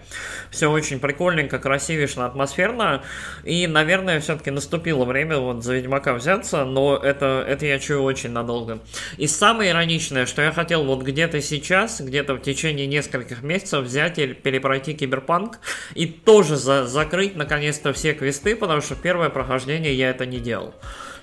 [0.49, 3.03] Все очень прикольненько, красивишно, атмосферно.
[3.43, 8.31] И, наверное, все-таки наступило время вот за Ведьмака взяться, но это, это я чую очень
[8.31, 8.79] надолго.
[9.17, 14.17] И самое ироничное, что я хотел вот где-то сейчас, где-то в течение нескольких месяцев взять
[14.17, 15.59] и перепройти Киберпанк
[15.93, 20.73] и тоже за, закрыть наконец-то все квесты, потому что первое прохождение я это не делал.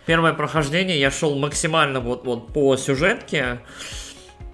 [0.07, 3.61] Первое прохождение я шел максимально вот, вот по сюжетке,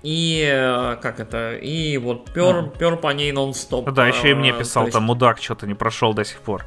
[0.03, 2.63] и э, как это, и вот пер, а.
[2.79, 3.87] пер по ней нон-стоп.
[3.87, 4.95] Ну да, еще и мне а, писал, есть...
[4.95, 6.65] там мудак что-то не прошел до сих пор.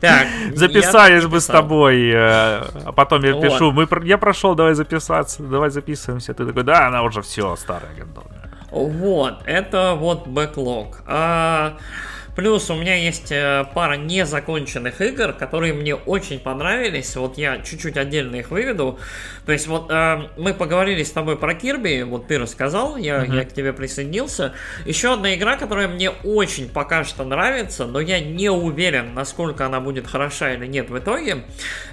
[0.00, 5.42] Так, записались бы с тобой, э, а потом я пишу, мы, я прошел, давай записаться,
[5.42, 6.34] давай записываемся.
[6.34, 8.50] Ты такой, да, она уже все старая гандония.
[8.70, 11.02] Вот, это вот бэклог.
[11.06, 11.78] А,
[12.38, 17.16] Плюс у меня есть э, пара незаконченных игр, которые мне очень понравились.
[17.16, 19.00] Вот я чуть-чуть отдельно их выведу.
[19.44, 23.38] То есть вот э, мы поговорили с тобой про Кирби, вот ты рассказал, я, uh-huh.
[23.38, 24.52] я к тебе присоединился.
[24.86, 29.80] Еще одна игра, которая мне очень пока что нравится, но я не уверен, насколько она
[29.80, 31.38] будет хороша или нет в итоге.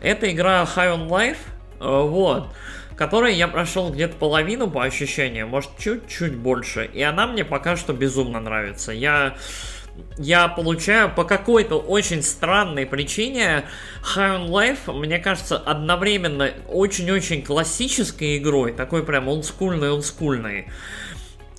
[0.03, 1.37] Это игра High on Life.
[1.79, 2.49] Э, вот
[2.95, 7.93] которой я прошел где-то половину по ощущениям, может чуть-чуть больше, и она мне пока что
[7.93, 8.93] безумно нравится.
[8.93, 9.35] Я
[10.17, 13.65] я получаю по какой-то очень странной причине
[14.15, 20.67] High on Life, мне кажется, одновременно очень-очень классической игрой, такой прям олдскульной-олдскульной.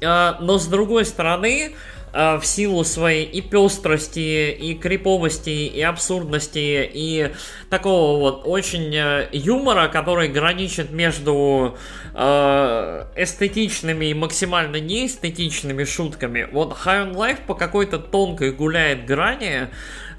[0.02, 1.74] А, но с другой стороны,
[2.16, 7.32] в силу своей и пестрости, и криповости, и абсурдности, и
[7.68, 11.76] такого вот очень э, юмора, который граничит между
[12.14, 16.48] э, эстетичными и максимально неэстетичными шутками.
[16.50, 19.68] Вот High on Life по какой-то тонкой гуляет грани,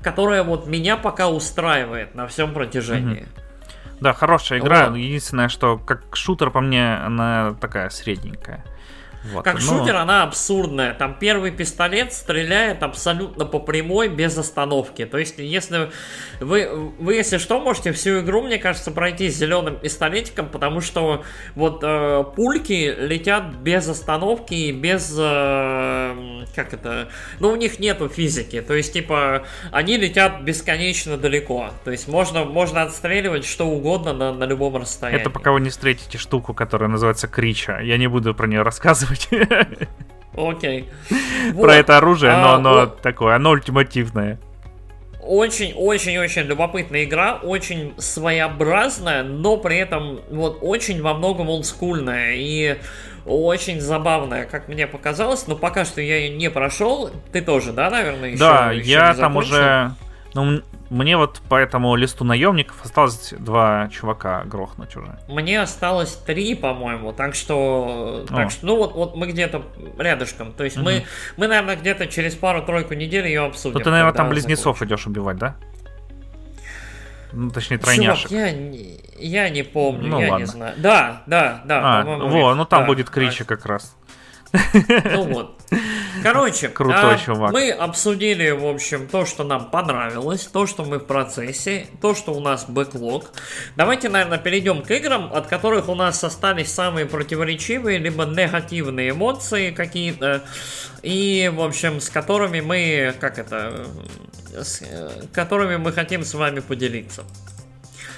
[0.03, 3.21] которая вот меня пока устраивает на всем протяжении.
[3.21, 4.01] Mm-hmm.
[4.01, 4.89] Да, хорошая игра.
[4.89, 4.97] Вот.
[4.97, 8.63] Единственное, что как шутер по мне она такая средненькая.
[9.33, 9.43] Вот.
[9.43, 9.61] Как ну...
[9.61, 10.93] шутер она абсурдная.
[10.93, 15.05] Там первый пистолет стреляет абсолютно по прямой, без остановки.
[15.05, 15.89] То есть, если
[16.39, 21.23] вы, вы если что, можете всю игру, мне кажется, пройти с зеленым пистолетиком, потому что
[21.55, 25.15] вот э, пульки летят без остановки и без...
[25.17, 27.09] Э, как это?
[27.39, 28.61] Ну, у них нету физики.
[28.61, 31.71] То есть, типа, они летят бесконечно далеко.
[31.83, 35.21] То есть, можно, можно отстреливать что угодно на, на любом расстоянии.
[35.21, 37.79] Это пока вы не встретите штуку, которая называется Крича.
[37.79, 39.89] Я не буду про нее рассказывать рассказывать.
[40.35, 40.89] Окей.
[41.59, 44.39] Про это оружие, но а, оно такое, оно ультимативное.
[45.19, 52.77] Очень-очень-очень любопытная игра, очень своеобразная, но при этом вот очень во многом олдскульная и
[53.25, 57.09] очень забавная, как мне показалось, но пока что я ее не прошел.
[57.33, 58.39] Ты тоже, да, наверное, еще?
[58.39, 59.91] Да, еще я там уже
[60.33, 65.19] ну, мне вот по этому листу наемников осталось два чувака грохнуть уже.
[65.27, 69.63] Мне осталось три, по-моему, так что, так что, ну вот, вот мы где-то
[69.97, 70.53] рядышком.
[70.53, 70.85] То есть угу.
[70.85, 71.03] мы,
[71.35, 73.77] мы, наверное, где-то через пару-тройку недель ее обсудим.
[73.77, 74.87] Ну ты, наверное, там близнецов закончим.
[74.87, 75.55] идешь убивать, да?
[77.33, 78.29] Ну, точнее, тройняшек.
[78.29, 80.43] Чувак, я, не, я не помню, ну, я ладно.
[80.43, 80.73] не знаю.
[80.77, 82.01] Да, да, да.
[82.01, 83.45] А, во, ну там да, будет Кричи да.
[83.45, 83.95] как раз.
[84.53, 85.59] Ну вот.
[86.23, 87.51] Короче, Крутой а, чувак.
[87.51, 92.33] мы обсудили, в общем, то, что нам понравилось, то, что мы в процессе, то, что
[92.33, 93.31] у нас бэклог.
[93.75, 99.71] Давайте, наверное, перейдем к играм, от которых у нас остались самые противоречивые, либо негативные эмоции
[99.71, 100.43] какие-то,
[101.01, 103.85] и, в общем, с которыми мы, как это,
[104.53, 104.81] с
[105.33, 107.23] которыми мы хотим с вами поделиться.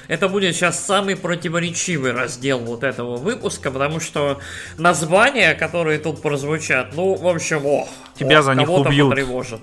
[0.10, 4.39] Это будет сейчас самый противоречивый раздел вот этого выпуска, потому что
[4.80, 9.12] названия, которые тут прозвучат, ну, в общем, ох, тебя ох, за них убьют.
[9.12, 9.62] Потревожит.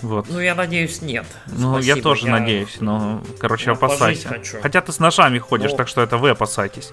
[0.00, 0.26] Вот.
[0.28, 1.26] Ну, я надеюсь, нет.
[1.48, 2.32] Ну, Спасибо, я тоже я...
[2.32, 4.28] надеюсь, но, короче, ну, опасайся.
[4.28, 4.60] Хочу.
[4.62, 6.92] Хотя ты с ножами ходишь, ну, так что это вы опасайтесь.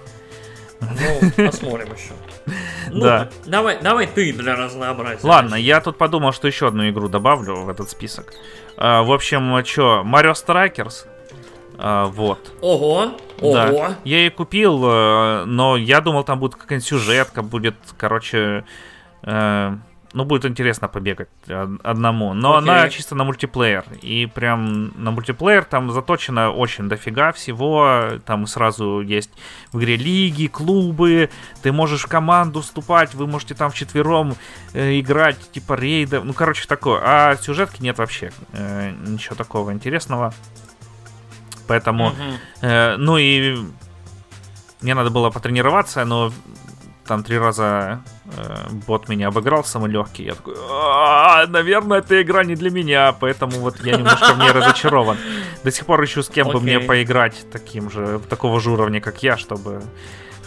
[0.82, 2.14] Ну, посмотрим еще.
[2.92, 3.30] Ну, да.
[3.46, 5.20] Давай, давай ты для разнообразия.
[5.22, 8.34] Ладно, я тут подумал, что еще одну игру добавлю в этот список.
[8.78, 11.06] А, в общем, что, Mario Strikers
[11.82, 12.52] а, вот.
[12.62, 13.54] Ого, ого.
[13.54, 13.98] Да.
[14.04, 18.66] Я ее купил, э, но я думал, там будет какая-нибудь сюжетка, будет, короче,
[19.24, 19.76] э,
[20.14, 21.30] ну, будет интересно побегать
[21.84, 22.34] одному.
[22.34, 22.58] Но okay.
[22.58, 23.86] она чисто на мультиплеер.
[24.02, 28.20] И прям на мультиплеер там заточено очень дофига всего.
[28.26, 29.30] Там сразу есть
[29.72, 31.30] в игре лиги, клубы.
[31.62, 33.14] Ты можешь в команду вступать.
[33.14, 34.36] Вы можете там вчетвером
[34.74, 36.22] э, играть, типа рейда.
[36.22, 37.02] Ну, короче, такое.
[37.04, 38.32] А сюжетки нет вообще.
[38.54, 40.34] Э, ничего такого интересного.
[41.70, 42.16] Поэтому, угу.
[42.62, 43.58] э, ну и
[44.82, 46.32] мне надо было потренироваться, но
[47.06, 48.02] там три раза
[48.38, 48.56] э,
[48.88, 50.24] бот меня обыграл самый легкий.
[50.24, 50.56] Я такой,
[51.48, 55.18] наверное, эта игра не для меня, поэтому вот я немножко в ней разочарован.
[55.64, 56.54] До сих пор ищу с кем okay.
[56.54, 59.84] бы мне поиграть таким же, такого же уровня, как я, чтобы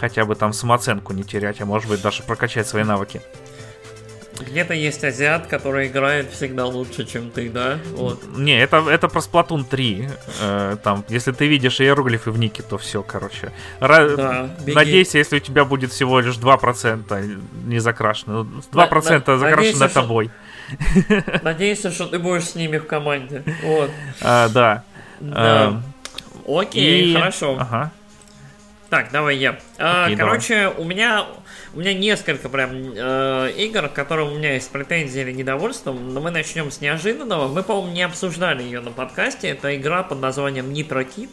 [0.01, 3.21] хотя бы там самооценку не терять, а может быть даже прокачать свои навыки.
[4.41, 7.79] Где-то есть азиат, который играет всегда лучше, чем ты, да?
[7.93, 8.23] Вот.
[8.37, 10.09] Не, это, это про Splatoon 3.
[10.41, 13.53] Э, там, если ты видишь иероглифы в нике, то все, короче.
[13.81, 18.47] Ра- да, Надейся, если у тебя будет всего лишь 2% не закрашено.
[18.73, 20.31] 2% на, на, закрашено тобой.
[21.43, 23.43] Надеюсь, что ты будешь с ними в команде.
[23.63, 23.91] Вот.
[24.23, 24.85] А, да.
[25.21, 25.35] да.
[25.35, 25.83] А,
[26.47, 27.15] Окей, и...
[27.15, 27.57] хорошо.
[27.61, 27.93] Ага.
[28.93, 29.59] Так, давай я.
[29.79, 30.83] А, Окей, короче, давай.
[30.83, 31.27] у меня
[31.75, 36.21] у меня несколько прям э, игр, к которым у меня есть претензии или недовольство, но
[36.21, 37.49] мы начнем с неожиданного.
[37.49, 39.49] Мы, по-моему, не обсуждали ее на подкасте.
[39.49, 41.31] Это игра под названием Nitro Kid.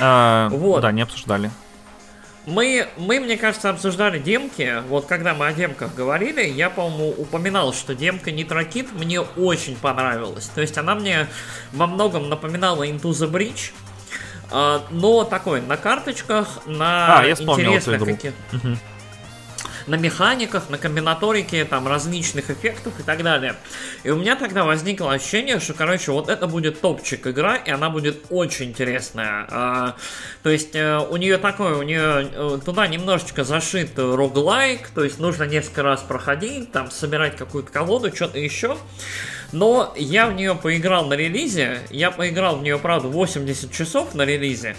[0.00, 0.80] А, вот.
[0.80, 1.50] Да, не обсуждали.
[2.44, 4.82] Мы, мы, мне кажется, обсуждали демки.
[4.88, 10.50] Вот когда мы о демках говорили, я, по-моему, упоминал, что демка Nitrokit мне очень понравилась.
[10.52, 11.28] То есть она мне
[11.72, 13.72] во многом напоминала Into the Bridge.
[14.50, 18.32] А, но такой, на карточках, на а, я интересных каких...
[18.52, 18.76] Угу.
[19.86, 23.56] На механиках, на комбинаторике, там, различных эффектов и так далее.
[24.04, 27.90] И у меня тогда возникло ощущение, что, короче, вот это будет топчик игра, и она
[27.90, 29.46] будет очень интересная.
[29.50, 29.96] А,
[30.42, 35.18] то есть э, у нее такое, у нее э, туда немножечко зашит роглайк, то есть
[35.18, 38.76] нужно несколько раз проходить, там, собирать какую-то колоду, что-то еще.
[39.52, 41.80] Но я в нее поиграл на релизе.
[41.90, 44.76] Я поиграл в нее, правда, 80 часов на релизе.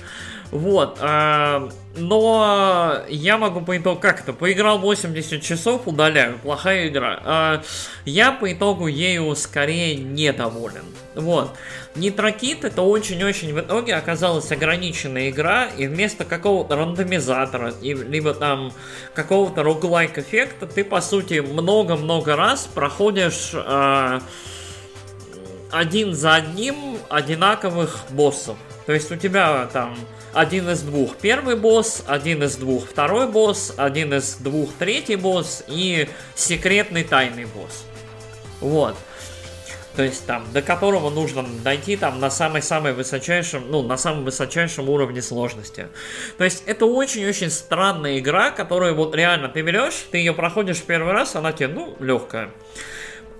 [0.53, 0.99] Вот.
[1.01, 6.37] Э, но я могу по итогу как-то поиграл 80 часов, удаляю.
[6.37, 7.19] Плохая игра.
[7.25, 7.61] Э,
[8.05, 10.85] я по итогу ею скорее недоволен.
[11.15, 11.55] Вот.
[11.95, 18.73] Нитрокит это очень-очень в итоге оказалась ограниченная игра, и вместо какого-то рандомизатора, и, либо там
[19.15, 24.19] какого-то роглайк эффекта, ты по сути много-много раз проходишь э,
[25.71, 28.57] один за одним одинаковых боссов.
[28.85, 29.95] То есть у тебя там
[30.33, 35.63] один из двух первый босс, один из двух второй босс, один из двух третий босс
[35.67, 37.85] и секретный тайный босс.
[38.59, 38.95] Вот.
[39.95, 44.89] То есть там, до которого нужно дойти там на самой-самой высочайшем, ну, на самом высочайшем
[44.89, 45.87] уровне сложности.
[46.39, 51.13] То есть это очень-очень странная игра, которую вот реально ты берешь, ты ее проходишь первый
[51.13, 52.49] раз, она тебе, ну, легкая.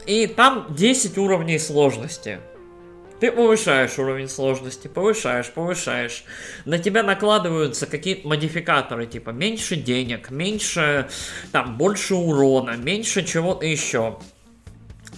[0.05, 2.39] И там 10 уровней сложности.
[3.19, 6.25] Ты повышаешь уровень сложности, повышаешь, повышаешь.
[6.65, 11.09] На тебя накладываются какие-то модификаторы, типа меньше денег, меньше,
[11.51, 14.19] там, больше урона, меньше чего-то еще.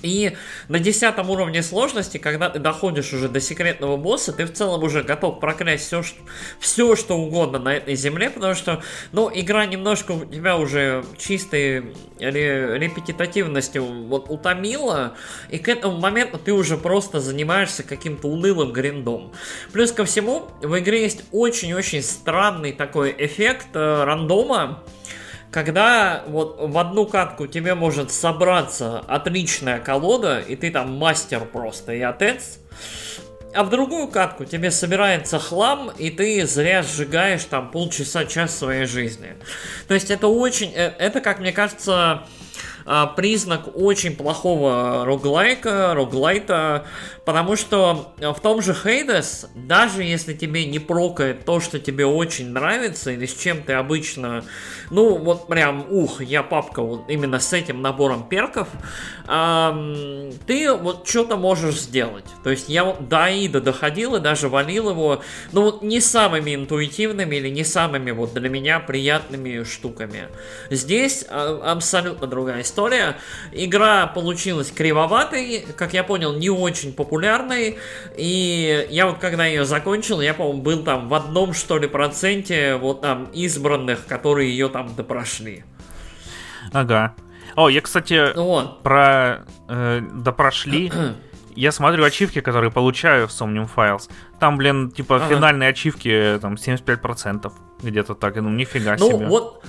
[0.02, 0.36] И
[0.68, 5.04] на десятом уровне сложности, когда ты доходишь уже до секретного босса, ты в целом уже
[5.04, 6.20] готов проклясть все, что,
[6.60, 11.94] все, что угодно на этой земле, потому что, ну, игра немножко у тебя уже чистой
[12.20, 15.16] репетитивностью вот утомила,
[15.50, 19.32] и к этому моменту ты уже просто занимаешься каким-то унылым гриндом.
[19.74, 24.84] Плюс ко всему, в игре есть очень-очень странный такой эффект э, рандома,
[25.56, 31.94] когда вот в одну катку тебе может собраться отличная колода, и ты там мастер просто
[31.94, 32.60] и отец,
[33.54, 39.38] а в другую катку тебе собирается хлам, и ты зря сжигаешь там полчаса-час своей жизни.
[39.88, 42.24] То есть это очень, э, это, как мне кажется,
[42.86, 46.86] а, признак очень плохого роглайка, роглайта,
[47.26, 52.50] потому что в том же Хейдес, даже если тебе не прокает то, что тебе очень
[52.50, 54.44] нравится, или с чем ты обычно,
[54.92, 58.68] ну, вот прям, ух, я папка вот именно с этим набором перков,
[59.28, 62.26] эм, ты вот что-то можешь сделать.
[62.44, 67.36] То есть я до Аида доходил и даже валил его, ну, вот не самыми интуитивными
[67.36, 70.28] или не самыми вот для меня приятными штуками.
[70.70, 73.16] Здесь а, абсолютно другая история.
[73.54, 77.78] Игра получилась кривоватой, как я понял, не очень популярной.
[78.18, 82.76] И я вот когда ее закончил, я, по-моему, был там в одном, что ли, проценте
[82.76, 85.64] вот там избранных, которые ее там допрошли.
[86.74, 87.16] Ага.
[87.56, 88.84] О, я, кстати, вот.
[88.84, 90.92] про э, допрошли.
[91.56, 94.10] я смотрю ачивки, которые получаю в Somnium Files.
[94.40, 95.28] Там, блин, типа ага.
[95.30, 97.54] финальные ачивки там 75%.
[97.82, 98.36] Где-то так.
[98.36, 99.28] Ну, нифига ну, себе.
[99.28, 99.64] Вот,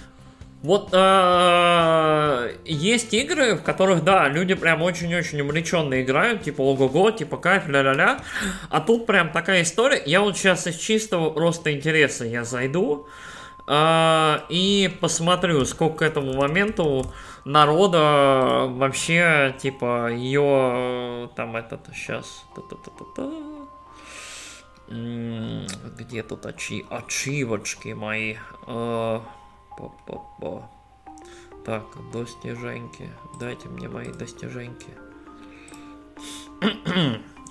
[0.63, 7.37] вот э, есть игры, в которых, да, люди прям очень-очень увлеченно играют, типа ого-го, типа
[7.37, 8.21] кайф, ля-ля-ля.
[8.71, 10.03] А тут прям такая история.
[10.07, 13.07] Я вот сейчас из чистого просто интереса я зайду
[13.69, 17.13] э, и посмотрю, сколько к этому моменту
[17.45, 22.45] народа вообще, типа, ее там этот сейчас.
[24.89, 28.37] Где тут ачи, ачивочки мои?
[28.67, 29.21] Э,
[29.77, 30.69] Па-па-па.
[31.65, 33.11] Так, достиженьки.
[33.41, 34.89] Дайте мне мои достиженьки.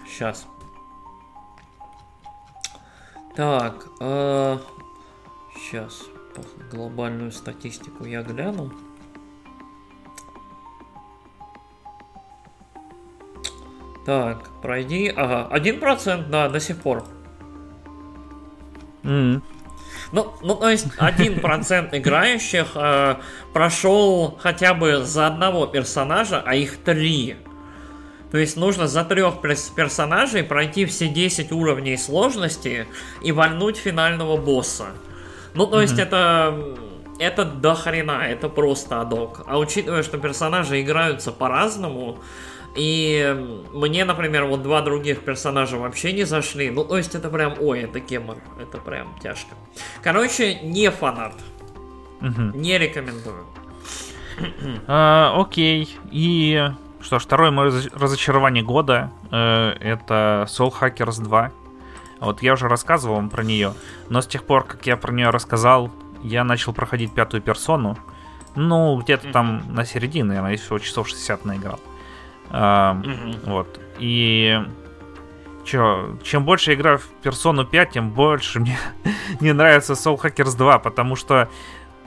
[0.06, 0.48] Сейчас.
[3.36, 4.58] Так, э,
[5.58, 6.04] сейчас
[6.72, 8.72] глобальную статистику я гляну.
[14.06, 15.10] Так, пройди.
[15.10, 17.04] Ага, один процент, да, до сих пор.
[19.04, 19.42] Mm.
[20.16, 23.16] Ну, ну то есть один процент играющих э,
[23.52, 27.36] прошел хотя бы за одного персонажа, а их три.
[28.32, 32.88] То есть нужно за трех персонажей пройти все 10 уровней сложности
[33.22, 34.86] и вальнуть финального босса.
[35.54, 35.82] Ну, то mm-hmm.
[35.82, 36.76] есть это
[37.20, 39.44] это до хрена, это просто адок.
[39.48, 42.20] А учитывая, что персонажи играются по-разному,
[42.76, 46.70] и мне, например, вот два других персонажа вообще не зашли.
[46.70, 48.38] Ну, то есть это прям, ой, это гемор.
[48.60, 49.56] Это прям тяжко.
[50.04, 51.34] Короче, не фанат.
[52.22, 52.58] Угу.
[52.58, 53.46] Не рекомендую.
[54.88, 55.98] А, окей.
[56.12, 56.70] И
[57.02, 61.52] что ж, второе мое разочарование года э, это Soul Hackers 2.
[62.20, 63.74] Вот я уже рассказывал вам про нее,
[64.10, 65.92] но с тех пор, как я про нее рассказал,
[66.24, 67.98] я начал проходить пятую персону.
[68.56, 71.80] Ну, где-то там на середине, наверное, всего часов 60 наиграл.
[72.50, 73.02] А,
[73.46, 73.80] Вот.
[74.00, 74.60] И
[75.66, 78.78] Чё, чем больше я играю в Persona 5, тем больше мне
[79.40, 81.50] не нравится Soul Hackers 2, потому что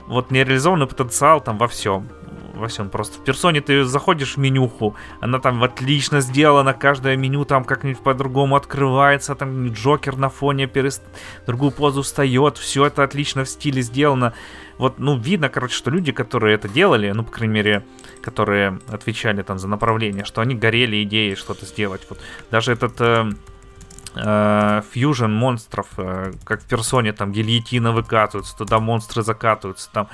[0.07, 2.07] вот нереализованный потенциал там во всем.
[2.53, 3.19] Во всем просто.
[3.19, 8.55] В персоне ты заходишь в менюху, она там отлично сделана, каждое меню там как-нибудь по-другому
[8.55, 11.03] открывается, там Джокер на фоне перест...
[11.45, 14.33] другую позу встает, все это отлично в стиле сделано.
[14.77, 17.83] Вот, ну, видно, короче, что люди, которые это делали, ну, по крайней мере,
[18.29, 22.05] которые отвечали там за направление, что они горели идеей что-то сделать.
[22.09, 22.19] Вот
[22.51, 23.31] даже этот э,
[24.15, 30.07] э, фьюжн монстров, э, как в персоне, там гильотина выкатываются, туда монстры закатываются, там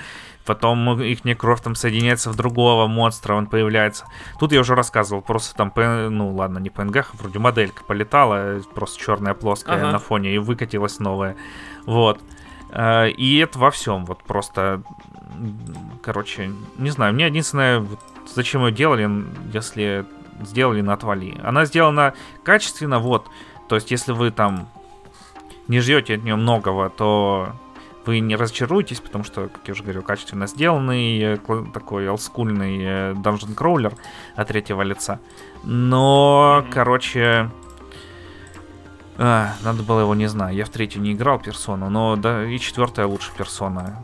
[0.46, 4.06] потом их кровь там соединяется в другого монстра, он появляется.
[4.40, 9.04] Тут я уже рассказывал, просто там, ну ладно, не PNG, а вроде моделька полетала, просто
[9.04, 9.92] черная плоская ага.
[9.92, 11.36] на фоне, и выкатилась новая.
[11.86, 12.22] Вот.
[12.76, 14.84] Э, и это во всем, вот просто,
[16.02, 17.86] короче, не знаю, мне единственное,
[18.34, 19.10] зачем ее делали,
[19.54, 20.06] если
[20.42, 21.40] сделали на отвали.
[21.44, 22.14] Она сделана
[22.44, 23.28] качественно, вот,
[23.68, 24.68] то есть, если вы там
[25.68, 27.54] не ждете от нее многого, то
[28.06, 31.38] вы не разочаруетесь, потому что, как я уже говорил, качественно сделанный, э,
[31.74, 33.98] такой олдскульный э, Dungeon Crawler
[34.36, 35.20] от третьего лица.
[35.64, 36.72] Но, mm-hmm.
[36.72, 37.50] короче,
[39.18, 42.60] а, надо было его, не знаю, я в третью не играл персону, но да, и
[42.60, 44.04] четвертая лучше персона.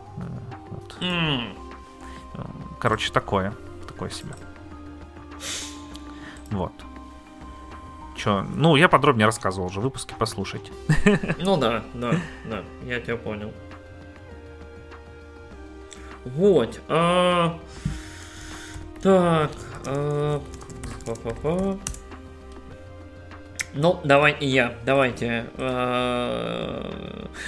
[2.79, 3.53] Короче, такое.
[3.87, 4.33] Такое себе.
[6.49, 6.73] Вот.
[8.17, 10.71] Че, ну, я подробнее рассказывал уже, выпуски послушайте.
[11.39, 12.13] Ну да, да,
[12.45, 13.51] да, я тебя понял.
[16.25, 16.79] Вот.
[16.87, 17.59] А...
[19.01, 19.51] Так.
[19.85, 20.41] А...
[21.05, 21.77] Па-па-па.
[23.73, 24.73] Ну, давай и я.
[24.85, 26.83] Давайте э,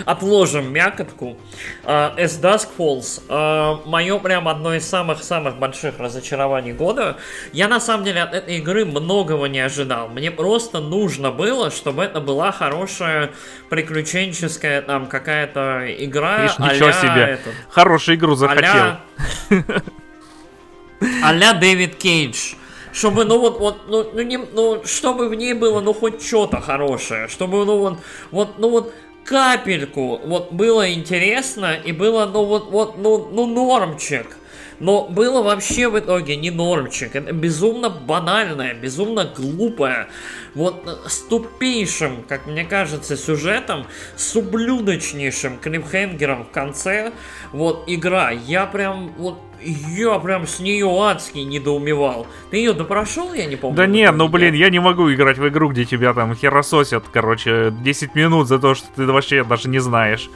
[0.05, 1.37] отложим мякотку.
[1.83, 3.21] Э, As Dusk Falls.
[3.27, 7.17] Э, мое прям одно из самых-самых больших разочарований года.
[7.51, 10.07] Я на самом деле от этой игры многого не ожидал.
[10.07, 13.31] Мне просто нужно было, чтобы это была хорошая
[13.69, 16.43] приключенческая там какая-то игра.
[16.43, 17.23] Видишь, ничего себе.
[17.33, 18.97] Этот, Хорошую игру захотел.
[21.21, 22.53] А-ля Дэвид Кейдж
[22.93, 26.61] чтобы, ну вот, вот, ну, ну, не, ну, чтобы в ней было, ну, хоть что-то
[26.61, 27.97] хорошее, чтобы, ну, вот,
[28.31, 28.93] вот, ну, вот,
[29.25, 34.37] капельку, вот, было интересно, и было, ну, вот, вот, ну, ну, нормчик.
[34.83, 37.15] Но было вообще в итоге не нормчик.
[37.15, 40.09] Это безумно банальное, безумно глупое.
[40.55, 43.85] Вот с тупейшим, как мне кажется, сюжетом,
[44.17, 47.13] с ублюдочнейшим клипхенгером в конце.
[47.53, 48.31] Вот игра.
[48.31, 52.27] Я прям вот я прям с нее адски недоумевал.
[52.51, 53.77] Ты ее допрошел, я не помню.
[53.77, 57.73] Да нет, ну блин, я не могу играть в игру, где тебя там херососят, короче,
[57.81, 60.29] 10 минут за то, что ты вообще даже не знаешь.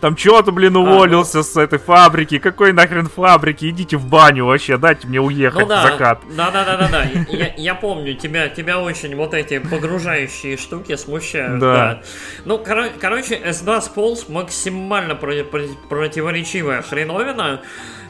[0.00, 1.44] Там что-то, блин, уволился а, ну...
[1.44, 2.38] с этой фабрики.
[2.38, 3.68] Какой нахрен фабрики?
[3.68, 6.20] Идите в баню вообще, дайте мне уехать ну, да, в закат.
[6.36, 7.02] Да, да, да, да, да.
[7.28, 11.58] Я, я помню, тебя, тебя очень вот эти погружающие штуки смущают.
[11.58, 11.74] Да.
[11.74, 12.02] да.
[12.44, 17.62] Ну, кор- короче, S2 Spools максимально про- про- противоречивая хреновина.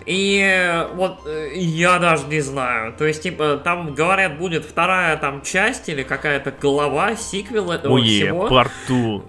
[0.04, 2.94] И вот э, я даже не знаю.
[2.96, 8.04] То есть, типа, там говорят, будет вторая там часть или какая-то глава, сиквел этого Ое,
[8.04, 8.48] всего.
[8.48, 9.22] порту.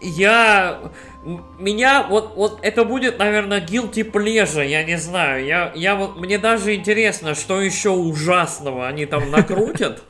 [0.00, 0.80] Я...
[1.58, 5.44] Меня вот, вот это будет, наверное, guilty pleasure, я не знаю.
[5.44, 10.02] Я, я вот, мне даже интересно, что еще ужасного они там накрутят.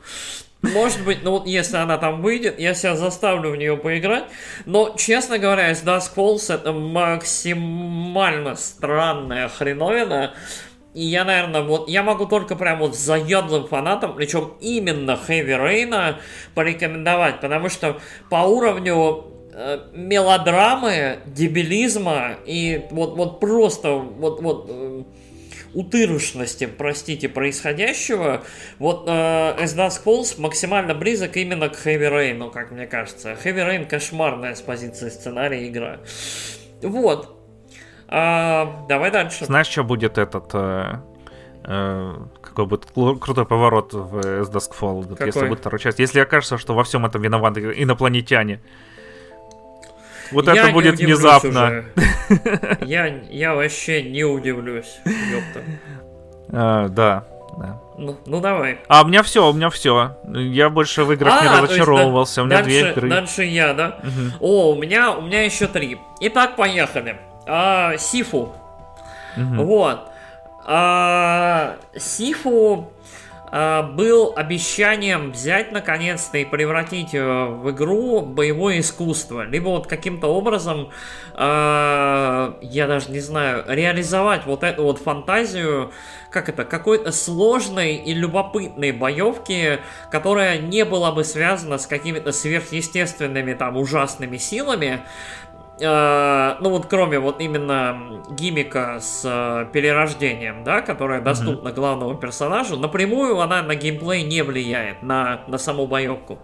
[0.61, 4.25] Может быть, ну вот если она там выйдет, я себя заставлю в нее поиграть.
[4.65, 10.33] Но, честно говоря, из Dusk Falls это максимально странная хреновина.
[10.93, 16.15] И я, наверное, вот я могу только прям вот заядлым фанатам, причем именно Heavy Rain,
[16.55, 19.38] порекомендовать, потому что по уровню
[19.93, 25.03] мелодрамы, дебилизма и вот, вот просто вот, вот э,
[25.73, 28.43] утырушности, простите, происходящего,
[28.79, 33.37] вот э, As Dusk Falls максимально близок именно к Heavy Rain, как мне кажется.
[33.43, 35.99] Heavy Rain кошмарная с позиции сценария игра.
[36.81, 37.35] Вот.
[38.07, 39.45] А, давай дальше.
[39.45, 40.49] Знаешь, что будет этот...
[40.53, 41.01] Э,
[41.65, 45.27] э, какой будет крутой поворот в As Dusk Falls, какой?
[45.27, 45.99] если будет вторая часть.
[45.99, 48.61] Если окажется, что во всем этом виноваты инопланетяне.
[50.31, 51.85] Вот я это будет внезапно.
[52.81, 54.99] Я, я вообще не удивлюсь.
[55.05, 55.63] Ёпта.
[56.51, 57.25] А, да.
[57.57, 57.81] Да.
[57.97, 58.79] Ну, ну давай.
[58.87, 60.17] А у меня все, у меня все.
[60.33, 62.41] Я больше в играх а, не разочаровывался.
[62.41, 63.09] Есть, у меня дальше, две игры.
[63.09, 63.99] Дальше я, да?
[64.03, 64.37] Угу.
[64.39, 65.97] О, у меня, у меня еще три.
[66.21, 67.17] Итак, поехали.
[67.45, 68.55] А, Сифу.
[69.35, 69.63] Угу.
[69.63, 69.99] Вот.
[70.65, 72.93] А, Сифу
[73.51, 79.43] был обещанием взять наконец-то и превратить э, в игру боевое искусство.
[79.43, 80.89] Либо вот каким-то образом,
[81.33, 85.91] э, я даже не знаю, реализовать вот эту вот фантазию,
[86.29, 89.79] как это, какой-то сложной и любопытной боевки,
[90.11, 95.01] которая не была бы связана с какими-то сверхъестественными там ужасными силами,
[95.79, 101.73] э, ну вот кроме вот именно гимика с э, перерождением, да, которая доступна mm-hmm.
[101.73, 106.39] главному персонажу, напрямую она на геймплей не влияет, на, на саму боевку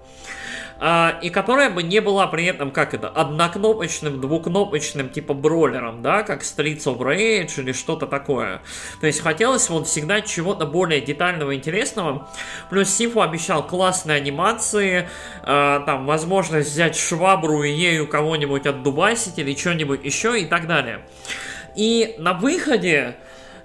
[0.80, 6.42] и которая бы не была при этом, как это, однокнопочным, двукнопочным, типа бролером, да, как
[6.42, 8.62] Streets of Rage или что-то такое.
[9.00, 12.30] То есть хотелось вот всегда чего-то более детального, интересного.
[12.70, 15.08] Плюс Сифу обещал классные анимации,
[15.44, 21.06] а, там, возможность взять швабру и ею кого-нибудь отдубасить или что-нибудь еще и так далее.
[21.76, 23.16] И на выходе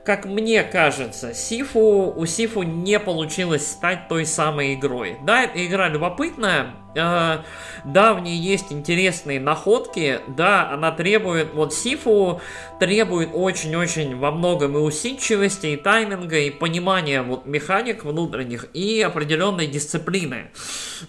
[0.04, 5.18] как мне кажется, Сифу, у Сифу не получилось стать той самой игрой.
[5.22, 7.38] Да, эта игра любопытная, э,
[7.84, 12.40] да, в ней есть интересные находки, да, она требует, вот Сифу
[12.78, 19.66] требует очень-очень во многом и усидчивости, и тайминга, и понимания вот механик внутренних, и определенной
[19.66, 20.50] дисциплины.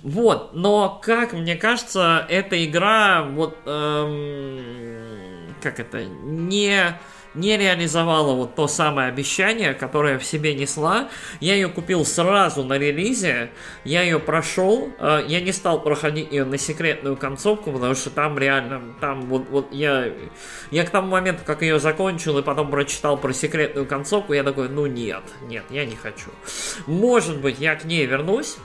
[0.03, 6.97] Вот, но, как мне кажется, эта игра, вот, эм, как это, не
[7.33, 11.09] не реализовала вот то самое обещание, которое в себе несла.
[11.39, 13.51] Я ее купил сразу на релизе,
[13.83, 18.37] я ее прошел, э, я не стал проходить ее на секретную концовку, потому что там
[18.37, 20.11] реально, там вот, вот я,
[20.71, 24.69] я к тому моменту, как ее закончил и потом прочитал про секретную концовку, я такой,
[24.69, 26.31] ну нет, нет, я не хочу.
[26.85, 28.57] Может быть, я к ней вернусь,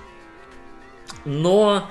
[1.25, 1.89] но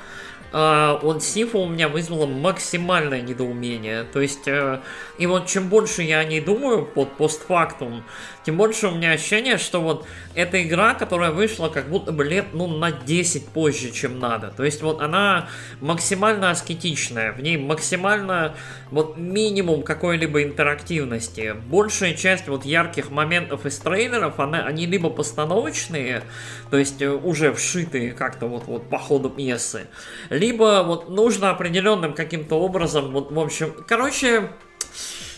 [0.52, 4.04] Uh, вот Сифа у меня вызвала максимальное недоумение.
[4.04, 4.82] То есть, uh,
[5.18, 8.04] и вот чем больше я о ней думаю под постфактум,
[8.46, 12.46] тем больше у меня ощущение, что вот эта игра, которая вышла как будто бы лет,
[12.54, 14.54] ну, на 10 позже, чем надо.
[14.56, 15.50] То есть вот она
[15.82, 18.56] максимально аскетичная, в ней максимально
[18.92, 21.56] вот минимум какой-либо интерактивности.
[21.68, 26.22] Большая часть вот ярких моментов из трейлеров, она, они либо постановочные,
[26.70, 29.88] то есть э, уже вшитые как-то вот, вот по ходу пьесы,
[30.30, 34.52] либо вот нужно определенным каким-то образом, вот, в общем, короче,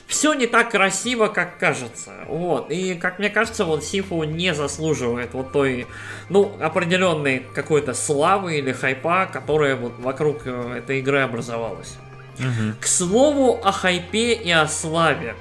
[0.07, 2.13] все не так красиво, как кажется.
[2.27, 2.71] Вот.
[2.71, 5.85] И, как мне кажется, вот Сифу не заслуживает вот той,
[6.29, 11.97] ну, определенной какой-то славы или хайпа, которая вот вокруг э, этой игры образовалась.
[12.39, 12.75] Угу.
[12.79, 15.35] К слову о хайпе и о славе.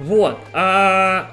[0.00, 0.40] Вот.
[0.52, 1.30] А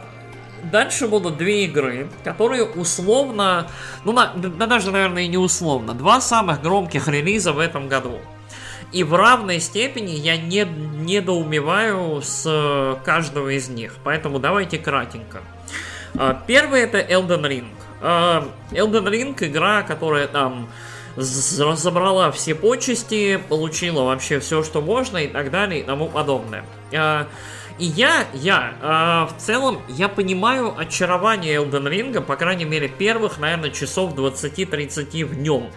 [0.71, 3.71] дальше будут две игры, которые условно,
[4.05, 8.19] ну, на, да даже, наверное, и не условно, два самых громких релиза в этом году.
[8.91, 13.95] И в равной степени я не, недоумеваю с э, каждого из них.
[14.03, 15.41] Поэтому давайте кратенько.
[16.15, 17.67] А, первый это Elden Ring.
[18.01, 20.69] А, Elden Ring игра, которая там
[21.17, 26.63] разобрала все почести, получила вообще все, что можно и так далее и тому подобное.
[26.95, 27.27] А,
[27.77, 33.69] и я, я, в целом, я понимаю очарование Elden Ring, по крайней мере, первых, наверное,
[33.69, 35.69] часов 20-30 в нем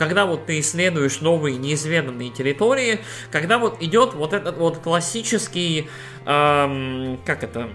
[0.00, 5.90] когда вот ты исследуешь новые неизведанные территории, когда вот идет вот этот вот классический,
[6.24, 7.68] эм, как это,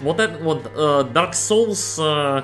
[0.00, 2.42] вот этот вот э, Dark Souls э,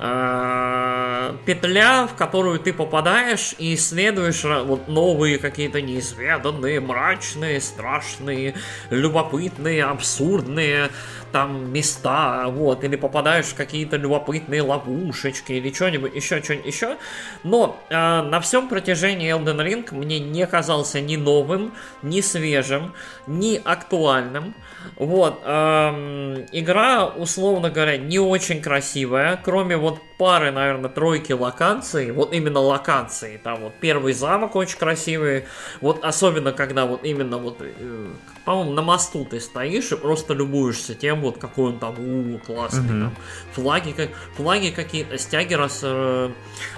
[0.00, 8.54] петля, в которую ты попадаешь и исследуешь вот новые какие-то неизведанные, мрачные, страшные,
[8.88, 10.88] любопытные, абсурдные
[11.32, 16.96] там места, вот, или попадаешь в какие-то любопытные ловушечки или что-нибудь еще, что-нибудь еще.
[17.44, 21.72] Но э, на всем протяжении Elden Ring мне не казался ни новым,
[22.02, 22.94] ни свежим,
[23.26, 24.54] ни актуальным.
[24.96, 32.34] Вот, э, игра, условно говоря, не очень красивая, кроме вот пары, наверное, тройки локаций, вот
[32.34, 35.46] именно локации, там вот первый замок очень красивый,
[35.80, 38.08] вот особенно когда вот именно вот, э,
[38.44, 42.82] по-моему, на мосту ты стоишь и просто любуешься тем, вот какой он там, у, классный,
[42.82, 43.00] mm-hmm.
[43.00, 43.14] там,
[43.52, 46.30] флаги, как, флаги какие-то, стяги раз, э,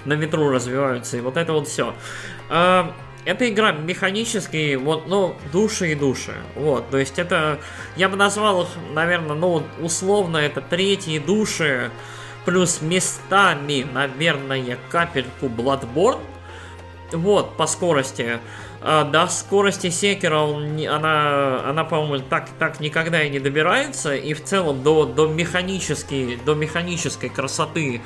[0.05, 1.93] на ветру развиваются, и вот это вот все.
[2.49, 2.85] Э,
[3.25, 6.33] эта игра механически, вот, ну, души и души.
[6.55, 7.59] Вот, то есть это,
[7.95, 11.91] я бы назвал их, наверное, ну, условно, это третьи души,
[12.45, 16.19] плюс местами, наверное, капельку Bloodborne.
[17.11, 18.39] Вот, по скорости.
[18.81, 24.15] А, до скорости Секера он, она, она по-моему, так, так никогда и не добирается.
[24.15, 28.01] И в целом до, до, механической, до механической красоты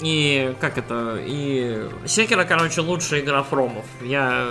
[0.00, 3.86] и как это, и Секера, короче, лучшая игра Фромов.
[4.02, 4.48] Я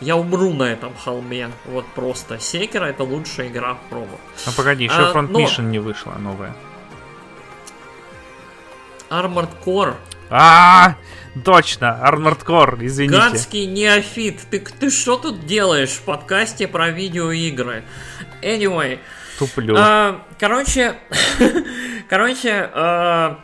[0.00, 1.50] я умру на этом холме.
[1.64, 2.38] Вот просто.
[2.38, 4.20] Секера это лучшая игра Фромов.
[4.46, 5.40] А погоди, еще а, Front но...
[5.40, 6.54] Mission не вышла новая.
[9.08, 9.94] Armored Core.
[10.28, 10.96] А,
[11.44, 13.16] точно, Armored Core, извините.
[13.16, 17.84] Гадский неофит, ты, ты что тут делаешь в подкасте про видеоигры?
[18.42, 18.98] Anyway.
[19.38, 19.76] Туплю.
[19.78, 20.96] А, короче,
[22.08, 23.40] короче, а,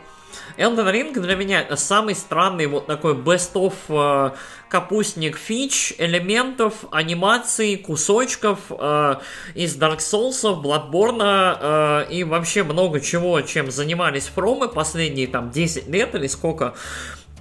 [0.57, 4.35] Elden Ring для меня самый странный вот такой best of а,
[4.73, 9.15] капустник фич, элементов, анимаций, кусочков э,
[9.53, 15.87] из Dark Souls, Bloodborne э, и вообще много чего, чем занимались фромы последние там 10
[15.89, 16.73] лет или сколько.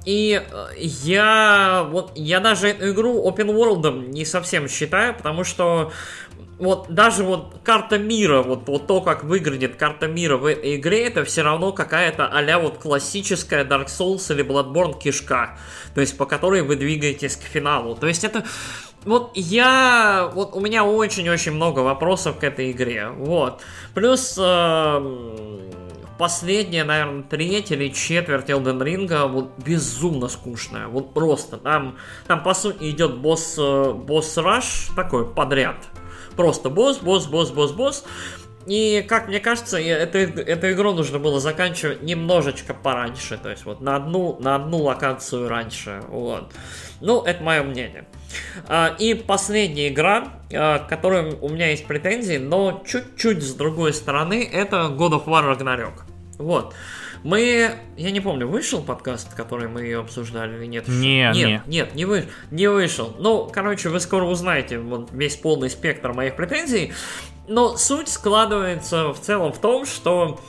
[0.04, 5.90] И э, я вот я даже эту игру open world не совсем считаю, потому что
[6.62, 11.06] вот даже вот карта мира, вот, вот то, как выглядит карта мира в этой игре,
[11.06, 15.58] это все равно какая-то а вот классическая Dark Souls или Bloodborne кишка,
[15.94, 17.96] то есть по которой вы двигаетесь к финалу.
[17.96, 18.44] То есть это
[19.04, 23.60] вот я, вот у меня очень-очень много вопросов к этой игре, вот.
[23.94, 25.60] Плюс э,
[26.16, 31.56] последняя, наверное, треть или четверть Elden Ring вот безумно скучная, вот просто.
[31.56, 31.96] Там,
[32.28, 35.88] там по сути идет босс, э, босс раш такой подряд,
[36.36, 38.04] Просто босс, босс, босс, босс, босс.
[38.66, 43.80] И, как мне кажется, эту, эту игру нужно было заканчивать немножечко пораньше, то есть вот
[43.80, 46.52] на одну, на одну локацию раньше, вот.
[47.00, 48.06] Ну, это мое мнение.
[48.68, 53.92] А, и последняя игра, а, к которой у меня есть претензии, но чуть-чуть с другой
[53.92, 56.02] стороны, это God of War Ragnarok.
[56.38, 56.74] Вот.
[57.24, 60.88] Мы, я не помню, вышел подкаст, который мы ее обсуждали или нет?
[60.88, 61.76] Не, нет, не.
[61.76, 63.14] нет, не, вы, не вышел.
[63.18, 66.92] Ну, короче, вы скоро узнаете вот весь полный спектр моих претензий.
[67.48, 70.40] Но суть складывается в целом в том, что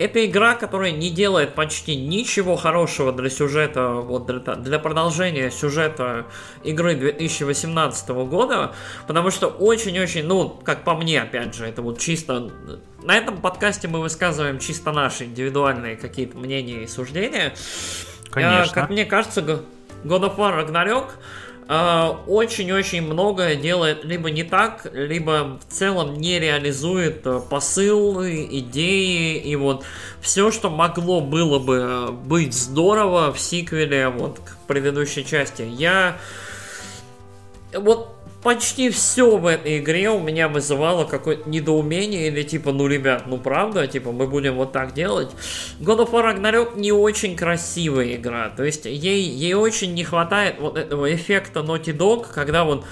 [0.00, 6.26] это игра, которая не делает почти ничего хорошего для сюжета, вот для, для продолжения сюжета
[6.64, 8.72] игры 2018 года,
[9.06, 12.50] потому что очень-очень, ну, как по мне, опять же, это вот чисто...
[13.02, 17.54] На этом подкасте мы высказываем чисто наши индивидуальные какие-то мнения и суждения.
[18.30, 18.72] Конечно.
[18.72, 19.64] А, как мне кажется, God
[20.04, 21.10] of War Ragnarok
[21.72, 29.38] Э, очень-очень многое делает либо не так, либо в целом не реализует э, посылы, идеи
[29.38, 29.84] и вот
[30.20, 35.62] все, что могло было бы быть здорово в сиквеле вот к предыдущей части.
[35.62, 36.18] Я
[37.72, 43.24] вот почти все в этой игре у меня вызывало какое-то недоумение или типа, ну, ребят,
[43.26, 45.30] ну правда, типа, мы будем вот так делать.
[45.80, 50.56] God of War Ragnarok не очень красивая игра, то есть ей, ей очень не хватает
[50.58, 52.84] вот этого эффекта Naughty Dog, когда вот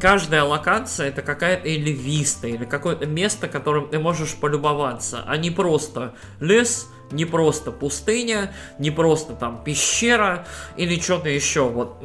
[0.00, 5.50] каждая локация это какая-то или виста, или какое-то место, которым ты можешь полюбоваться, а не
[5.50, 10.46] просто лес, не просто пустыня, не просто там пещера
[10.76, 11.68] или что-то еще.
[11.68, 11.98] Вот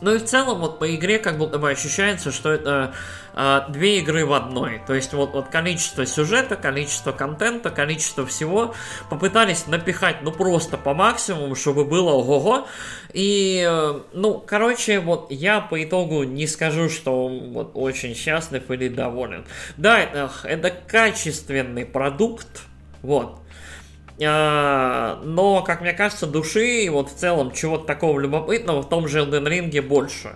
[0.00, 2.94] ну и в целом вот по игре как будто бы ощущается, что это
[3.34, 4.80] э, две игры в одной.
[4.86, 8.74] То есть вот, вот количество сюжета, количество контента, количество всего
[9.08, 12.66] попытались напихать ну просто по максимуму, чтобы было ого-го.
[13.12, 18.88] И, э, ну, короче, вот я по итогу не скажу, что вот очень счастлив или
[18.88, 19.46] доволен.
[19.76, 22.62] Да, это, это качественный продукт,
[23.02, 23.40] вот.
[24.24, 29.20] А, но, как мне кажется, души вот в целом чего-то такого любопытного в том же
[29.20, 30.34] Elden Ring больше.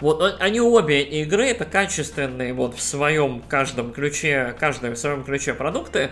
[0.00, 5.54] Вот они обе игры это качественные вот в своем каждом ключе, каждом в своем ключе
[5.54, 6.10] продукты.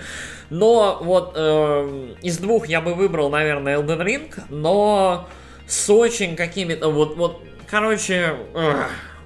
[0.49, 5.29] Но вот э, из двух я бы выбрал, наверное, Elden Ring, но
[5.67, 8.83] с очень какими-то вот, вот, короче, э,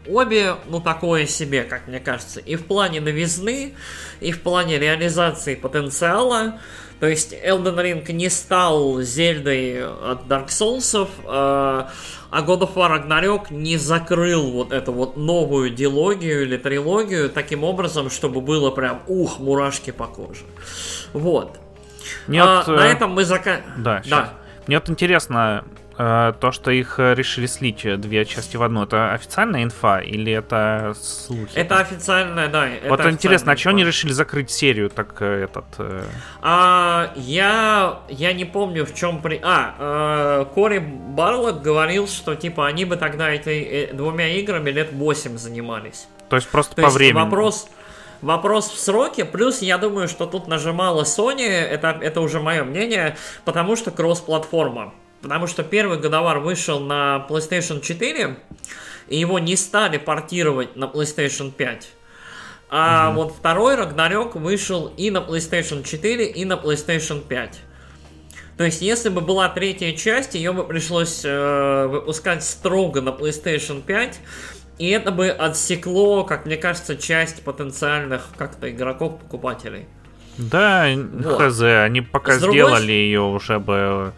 [0.06, 3.74] обе, ну, такое себе, как мне кажется, и в плане новизны,
[4.20, 6.58] и в плане реализации потенциала.
[7.00, 11.88] То есть Elden Ring не стал Зельдой от Dark Souls, а
[12.32, 18.10] God of War Ragnarok не закрыл вот эту вот новую дилогию или трилогию таким образом,
[18.10, 20.44] чтобы было прям ух, мурашки по коже.
[21.12, 21.58] Вот.
[22.26, 23.60] Нет, а, на этом мы зака...
[23.76, 24.34] Да, да.
[24.66, 28.82] Мне вот интересно, Э, то, что их э, решили слить э, две части в одну,
[28.82, 31.56] это официальная инфа или это слухи?
[31.56, 32.68] Это официальная, да.
[32.88, 35.64] Вот интересно, а что они решили закрыть серию так этот?
[36.42, 39.40] А, я я не помню в чем при.
[39.42, 46.08] А Кори Барлок говорил, что типа они бы тогда этой двумя играми лет 8 занимались.
[46.28, 47.22] То есть просто То по есть времени.
[47.22, 47.68] Вопрос.
[48.24, 53.18] Вопрос в сроке, плюс я думаю, что тут нажимала Sony, это, это уже мое мнение,
[53.44, 54.94] потому что кросс-платформа.
[55.24, 58.36] Потому что первый годовар вышел на PlayStation 4,
[59.08, 61.88] и его не стали портировать на PlayStation 5.
[62.68, 63.22] А угу.
[63.22, 67.58] вот второй Рагнарёк вышел и на PlayStation 4, и на PlayStation 5.
[68.58, 73.80] То есть, если бы была третья часть, ее бы пришлось э, выпускать строго на PlayStation
[73.80, 74.20] 5,
[74.78, 79.86] и это бы отсекло, как мне кажется, часть потенциальных как-то игроков-покупателей.
[80.36, 81.50] Да, вот.
[81.50, 82.94] хз, они пока С сделали другой...
[82.94, 84.12] ее уже бы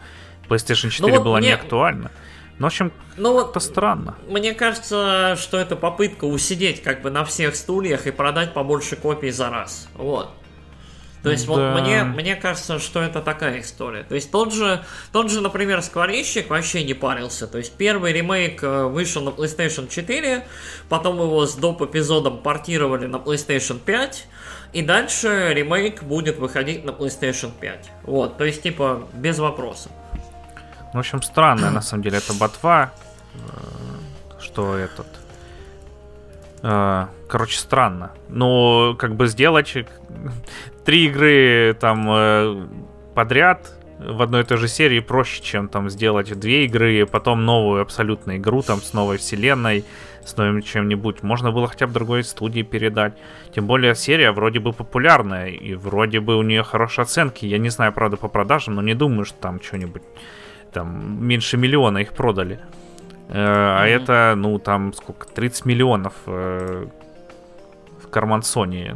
[0.48, 1.48] PlayStation 4 ну, вот была мне...
[1.48, 2.10] не актуальна.
[2.58, 4.16] Ну, в общем, ну, вот это странно.
[4.28, 9.30] Мне кажется, что это попытка усидеть как бы на всех стульях и продать побольше копий
[9.30, 9.88] за раз.
[9.94, 10.30] Вот.
[11.26, 11.52] То есть да.
[11.52, 14.04] вот мне, мне кажется, что это такая история.
[14.04, 17.48] То есть тот же, тот же, например, скворечник вообще не парился.
[17.48, 20.46] То есть первый ремейк э, вышел на PlayStation 4,
[20.88, 21.82] потом его с доп.
[21.82, 24.26] эпизодом портировали на PlayStation 5,
[24.72, 27.90] и дальше ремейк будет выходить на PlayStation 5.
[28.04, 29.90] Вот, то есть типа без вопросов.
[30.96, 32.90] В общем, странная на самом деле это ботва,
[33.34, 33.38] э,
[34.40, 35.06] что этот...
[36.62, 38.12] Э, короче, странно.
[38.30, 39.76] Но как бы сделать
[40.86, 42.66] три игры там э,
[43.14, 47.82] подряд в одной и той же серии проще, чем там сделать две игры, потом новую
[47.82, 49.84] абсолютно игру там с новой вселенной,
[50.24, 51.22] с новым чем-нибудь.
[51.22, 53.12] Можно было хотя бы другой студии передать.
[53.54, 57.44] Тем более серия вроде бы популярная, и вроде бы у нее хорошие оценки.
[57.44, 60.02] Я не знаю, правда, по продажам, но не думаю, что там что-нибудь
[60.76, 62.60] там меньше миллиона их продали.
[63.30, 64.02] Э, а mm-hmm.
[64.02, 66.86] это, ну, там сколько, 30 миллионов э,
[68.02, 68.94] в карман Sony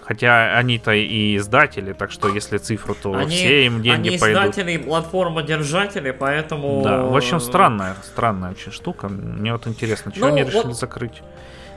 [0.00, 4.40] Хотя они-то и издатели, так что если цифру, то они, все им деньги они пойдут.
[4.40, 6.82] Они издатели и платформодержатели, поэтому...
[6.82, 9.08] Да, в общем, странная, странная очень штука.
[9.08, 11.22] Мне вот интересно, что ну, они решили вот закрыть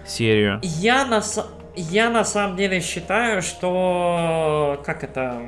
[0.07, 0.59] серию?
[0.63, 1.21] Я на,
[1.75, 4.81] я на самом деле считаю, что...
[4.86, 5.41] Как это...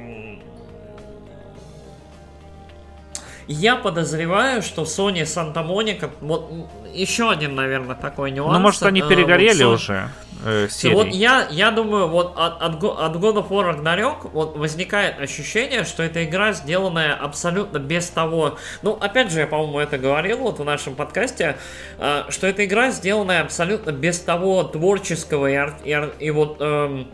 [3.47, 6.51] Я подозреваю, что Sony Santa Monica, вот
[6.93, 8.53] еще один, наверное, такой нюанс.
[8.53, 10.09] Ну, может, они э, перегорели вот, уже
[10.43, 10.93] э, серии.
[10.93, 15.85] Вот я, я думаю, вот от, от, от God of War Ragnarok вот возникает ощущение,
[15.85, 18.57] что эта игра сделанная абсолютно без того...
[18.81, 21.57] Ну, опять же, я, по-моему, это говорил вот в нашем подкасте,
[21.99, 26.57] э, что эта игра сделанная абсолютно без того творческого и, и, и вот...
[26.59, 27.05] Э,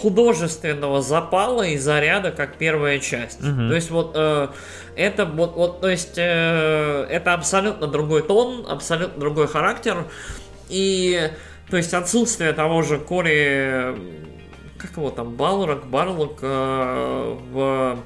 [0.00, 3.40] художественного запала и заряда, как первая часть.
[3.40, 3.68] Угу.
[3.68, 4.48] То есть вот э,
[4.96, 10.04] это вот, вот, то есть э, это абсолютно другой тон, абсолютно другой характер
[10.68, 11.30] и
[11.70, 13.94] то есть отсутствие того же Кори,
[14.78, 17.98] как его там, Балрок, Барлок э, в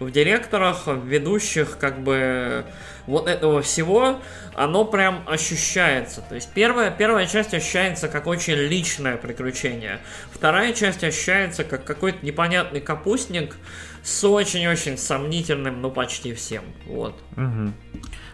[0.00, 2.64] в директорах, в ведущих, как бы
[3.06, 4.20] вот этого всего,
[4.54, 6.22] оно прям ощущается.
[6.22, 10.00] То есть первая, первая часть ощущается как очень личное приключение.
[10.32, 13.56] Вторая часть ощущается как какой-то непонятный капустник
[14.02, 16.64] с очень-очень сомнительным, ну почти всем.
[16.86, 17.14] Вот.
[17.36, 17.72] Угу.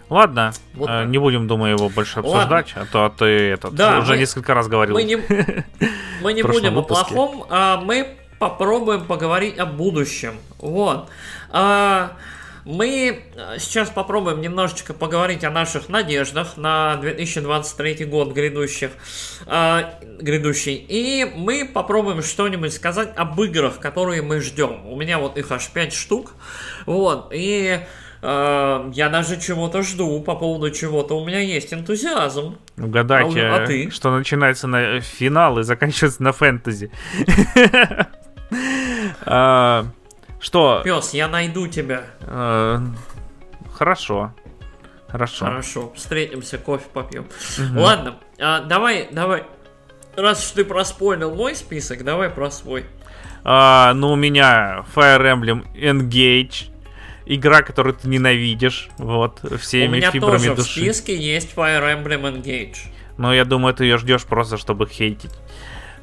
[0.09, 2.89] Ладно, вот э, не будем, думаю, его больше обсуждать, Ладно.
[2.89, 4.95] а то а ты этот да, уже мы, несколько раз говорил.
[4.95, 5.17] Мы не,
[6.23, 7.03] мы не будем выпуске.
[7.03, 10.39] о плохом, а мы попробуем поговорить о будущем.
[10.59, 11.09] Вот.
[11.51, 12.13] А,
[12.67, 13.23] мы
[13.59, 18.91] сейчас попробуем немножечко поговорить о наших надеждах на 2023 год грядущих,
[19.47, 20.75] а, грядущий.
[20.75, 24.85] И мы попробуем что-нибудь сказать об играх, которые мы ждем.
[24.87, 26.35] У меня вот их аж 5 штук.
[26.87, 27.29] Вот.
[27.33, 27.79] И
[28.21, 31.17] а, я даже чего-то жду по поводу чего-то.
[31.17, 32.59] У меня есть энтузиазм.
[32.77, 33.91] Угадайте, а, а ты?
[33.91, 36.91] что начинается на финал и заканчивается на фэнтези.
[40.47, 40.81] А, что?
[40.85, 42.05] Пес, я найду тебя.
[42.23, 42.81] А,
[43.73, 44.33] хорошо.
[45.09, 45.47] Хорошо.
[45.47, 45.93] Хорошо.
[45.95, 47.27] Встретимся, кофе попьем.
[47.75, 49.45] Ладно, а, давай, давай.
[50.17, 52.87] Раз уж ты проспойлил мой список, давай про свой.
[53.45, 56.71] ну, у меня Fire Emblem Engage.
[57.27, 58.89] Игра, которую ты ненавидишь.
[58.99, 60.39] Вот, всеми фибрами души.
[60.39, 62.77] У меня тоже в списке есть Fire Emblem Engage.
[63.19, 65.33] Но я думаю, ты ее ждешь просто, чтобы хейтить.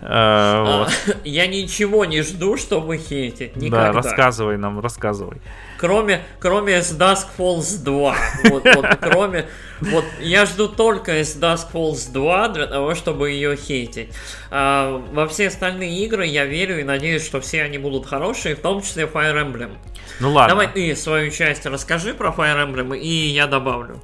[0.06, 0.88] А,
[1.24, 3.56] я ничего не жду, чтобы хейтить.
[3.56, 3.88] Никогда.
[3.88, 5.42] Да, рассказывай нам, рассказывай.
[5.78, 8.16] Кроме, кроме с Dusk Falls 2.
[8.50, 9.46] Вот, вот, кроме,
[9.80, 14.10] вот я жду только с Dusk Falls 2 для того, чтобы ее хейтить.
[14.52, 18.60] А, во все остальные игры я верю и надеюсь, что все они будут хорошие, в
[18.60, 19.72] том числе Fire Emblem.
[20.20, 20.50] Ну ладно.
[20.50, 24.02] Давай ты свою часть расскажи про Fire Emblem, и я добавлю.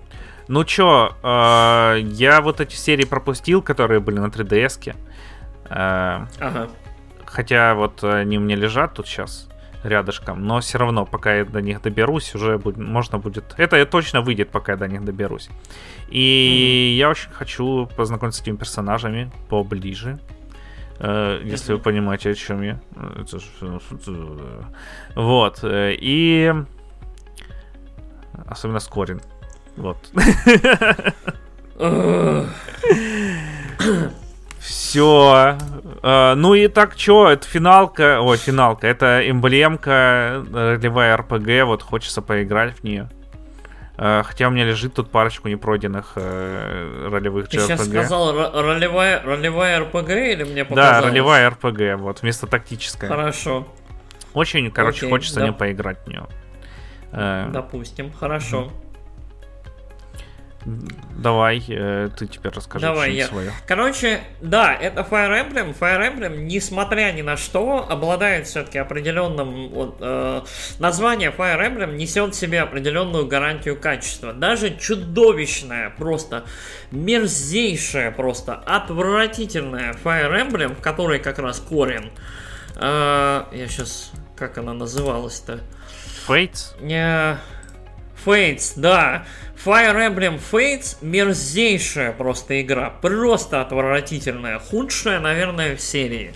[0.48, 4.92] Ну чё, э, я вот эти серии пропустил, которые были на 3DS-ке.
[4.92, 5.09] Э,
[5.70, 6.70] ага.
[7.26, 9.50] Хотя вот они у меня лежат тут сейчас
[9.84, 13.54] рядышком, но все равно, пока я до них доберусь, уже будет, можно будет...
[13.58, 15.50] Это точно выйдет, пока я до них доберусь.
[16.10, 16.98] И mm-hmm.
[16.98, 20.20] я очень хочу познакомиться с этими персонажами поближе.
[21.00, 21.78] Э, если mm-hmm.
[21.78, 22.80] вы понимаете, о чем я.
[25.16, 25.60] Вот.
[25.64, 26.54] Э, и...
[28.48, 29.22] Особенно Скорин.
[29.78, 30.12] Вот.
[34.60, 35.58] Все.
[36.02, 42.22] Uh, ну и так что, это финалка, ой, финалка, это эмблемка, ролевая РПГ, вот хочется
[42.22, 43.10] поиграть в нее.
[43.98, 47.62] Uh, хотя у меня лежит тут парочку непройденных ролевых Ты JRPG.
[47.62, 51.04] сейчас сказал ролевая, ролевая РПГ или мне показалось?
[51.04, 53.10] Да, ролевая РПГ, вот, вместо тактической.
[53.10, 53.68] Хорошо.
[54.34, 55.48] Очень, короче, Окей, хочется да.
[55.48, 56.28] не поиграть в нее.
[57.12, 58.72] Э, Допустим, хорошо.
[61.16, 63.28] Давай, э, ты теперь расскажи Давай я.
[63.28, 63.52] свое.
[63.66, 65.76] Короче, да, это Fire Emblem.
[65.78, 70.42] Fire Emblem, несмотря ни на что, обладает все-таки определенным вот, э,
[70.80, 74.34] название Fire Emblem несет в себе определенную гарантию качества.
[74.34, 76.44] Даже чудовищная, просто
[76.92, 82.12] мерзейшая, просто отвратительная Fire Emblem, в которой как раз Корин.
[82.76, 85.62] Э, я сейчас, как она называлась-то?
[86.28, 86.76] Fates?
[86.82, 87.38] Не...
[88.26, 89.26] Fates, да.
[89.64, 92.90] Fire Emblem Fates мерзейшая просто игра.
[92.90, 94.60] Просто отвратительная.
[94.60, 96.34] Худшая, наверное, в серии.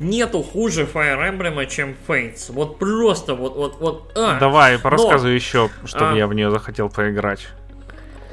[0.00, 2.52] Нету хуже Fire Emblem, чем Fates.
[2.52, 4.12] Вот просто вот вот вот.
[4.16, 4.38] А.
[4.40, 7.48] Давай, порассказывай Но, еще, чтобы а, я в нее захотел поиграть.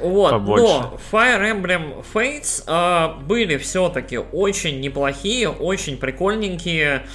[0.02, 0.64] Вот, побольше.
[0.64, 7.06] но Fire Emblem Fates э, были все-таки очень неплохие, очень прикольненькие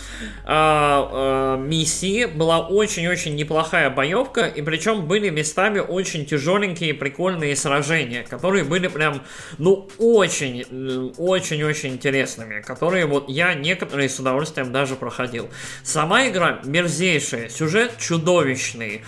[0.44, 2.26] э, э, миссии.
[2.26, 9.22] Была очень-очень неплохая боевка, и причем были местами очень тяжеленькие, прикольные сражения, которые были прям,
[9.58, 10.62] ну, очень,
[11.18, 15.48] очень-очень интересными, которые вот я некоторые с удовольствием даже проходил.
[15.82, 19.02] Сама игра мерзейшая, сюжет чудовищный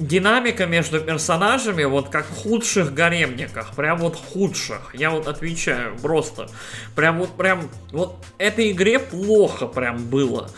[0.00, 6.48] динамика между персонажами вот как в худших гаремниках, прям вот худших, я вот отвечаю просто,
[6.96, 10.50] прям вот прям вот этой игре плохо прям было.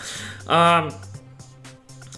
[0.46, 0.92] А,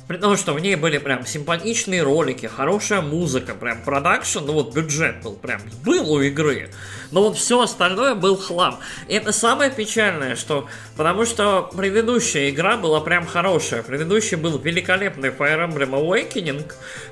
[0.07, 4.75] при том, что в ней были прям симпатичные ролики, хорошая музыка, прям продакшн, ну вот
[4.75, 6.71] бюджет был прям, был у игры.
[7.11, 8.81] Но вот все остальное был хлам.
[9.09, 10.67] И это самое печальное, что...
[10.97, 13.83] Потому что предыдущая игра была прям хорошая.
[13.83, 16.65] Предыдущий был великолепный Fire Emblem Awakening,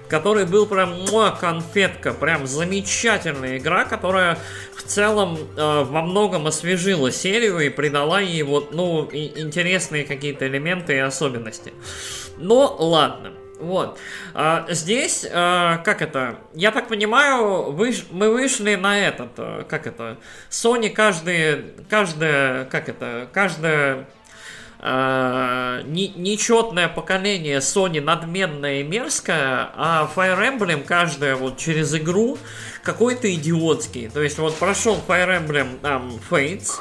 [0.09, 4.38] который был прям муа, конфетка, прям замечательная игра, которая
[4.76, 10.47] в целом э, во многом освежила серию и придала ей вот, ну, и интересные какие-то
[10.47, 11.72] элементы и особенности.
[12.43, 13.32] Но ладно.
[13.61, 13.99] Вот.
[14.34, 19.86] А, здесь, а, как это, я так понимаю, вы, мы вышли на этот, а, как
[19.86, 20.18] это,
[20.51, 24.09] Sony каждый, каждое, как это, каждое
[24.80, 32.36] а, не, нечетное поколение Sony надменное и мерзкое, а Fire Emblem каждое вот через игру
[32.82, 34.11] какой-то идиотский.
[34.11, 36.80] То есть вот прошел Fire Emblem там, Fates,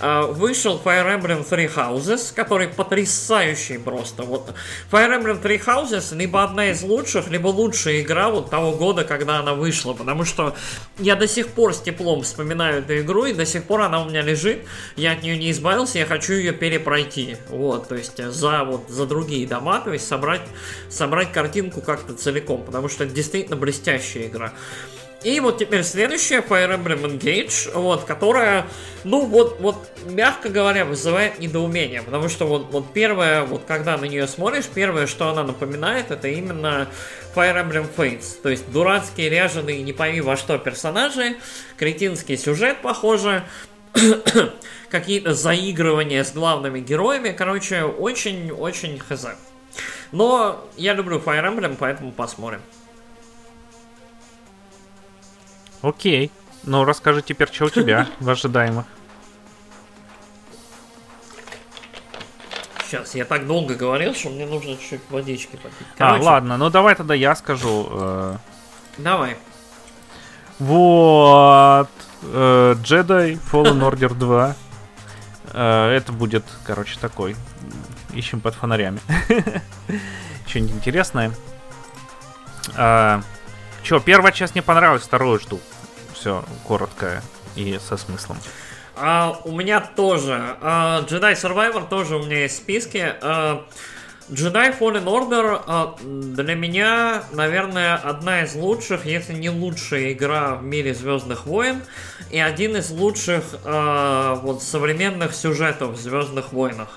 [0.00, 4.22] вышел Fire Emblem Three Houses, который потрясающий просто.
[4.22, 4.52] Вот
[4.90, 9.38] Fire Emblem Three Houses либо одна из лучших, либо лучшая игра вот того года, когда
[9.38, 10.54] она вышла, потому что
[10.98, 14.08] я до сих пор с теплом вспоминаю эту игру, и до сих пор она у
[14.08, 14.64] меня лежит,
[14.96, 17.36] я от нее не избавился, я хочу ее перепройти.
[17.48, 20.42] Вот, то есть за вот за другие дома, то есть собрать,
[20.88, 24.52] собрать картинку как-то целиком, потому что это действительно блестящая игра.
[25.24, 28.66] И вот теперь следующая Fire Emblem Engage, вот, которая,
[29.04, 34.04] ну вот, вот, мягко говоря, вызывает недоумение, потому что вот, вот первое, вот когда на
[34.04, 36.88] нее смотришь, первое, что она напоминает, это именно
[37.34, 41.36] Fire Emblem Fates, то есть дурацкие, ряженые, не пойми во что персонажи,
[41.78, 43.44] кретинский сюжет, похоже,
[44.90, 49.26] какие-то заигрывания с главными героями, короче, очень-очень хз.
[50.12, 52.60] Но я люблю Fire Emblem, поэтому посмотрим.
[55.84, 56.32] Окей.
[56.62, 58.86] Ну, расскажи теперь, что у тебя в ожидаемых.
[62.86, 65.86] Сейчас, я так долго говорил, что мне нужно чуть-чуть водички попить.
[65.98, 67.88] А, Короче, а, ладно, ну давай тогда я скажу.
[67.90, 68.36] Э...
[68.96, 69.36] Давай.
[70.58, 71.90] Вот.
[72.22, 74.56] Э, Jedi Fallen Order 2.
[75.52, 77.36] Э, это будет, короче, такой.
[78.14, 79.00] Ищем под фонарями.
[80.46, 81.32] Что-нибудь интересное.
[82.74, 83.20] Э,
[83.82, 85.60] Че, первая часть мне понравилась, вторую жду
[86.24, 87.22] все коротко
[87.54, 88.38] и со смыслом.
[88.96, 90.56] А, у меня тоже.
[90.62, 93.16] А, Jedi Survivor тоже у меня есть в списке.
[93.20, 93.66] А,
[94.30, 100.62] Jedi Fallen Order а, для меня, наверное, одна из лучших, если не лучшая игра в
[100.62, 101.82] мире Звездных войн.
[102.30, 106.88] И один из лучших а, вот, современных сюжетов в Звездных войнах.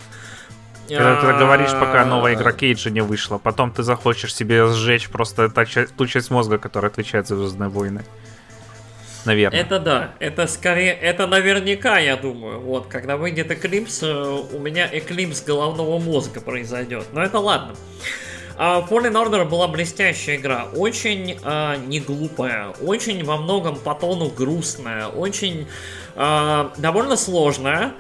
[0.88, 5.50] Когда ты говоришь, пока новая игра Кейджа не вышла, потом ты захочешь себе сжечь просто
[5.98, 8.06] ту часть мозга, которая отвечает за Звездные войны
[9.28, 9.60] наверное.
[9.60, 12.60] Это да, это скорее, это наверняка, я думаю.
[12.60, 17.06] Вот, когда выйдет Эклипс, э, у меня Эклипс головного мозга произойдет.
[17.14, 17.76] Но это ладно.
[18.58, 24.32] Uh, Fallen Order была блестящая игра, очень uh, не глупая, очень во многом по тону
[24.32, 25.68] грустная, очень
[26.16, 27.94] uh, довольно сложная,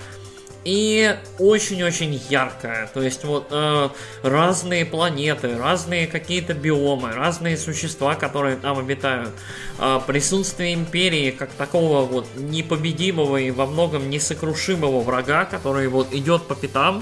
[0.67, 2.89] и очень-очень яркая.
[2.93, 3.89] То есть вот э,
[4.21, 9.31] разные планеты, разные какие-то биомы, разные существа, которые там обитают.
[9.79, 16.43] Э, присутствие империи как такого вот непобедимого и во многом несокрушимого врага, который вот идет
[16.47, 17.01] по пятам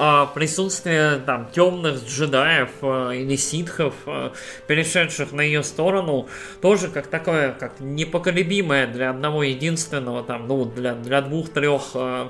[0.00, 4.32] а, присутствие там темных джедаев а, или ситхов, а,
[4.68, 6.28] перешедших на ее сторону,
[6.62, 12.28] тоже как такое, как непоколебимое для одного единственного, там, ну, для, для двух-трех э,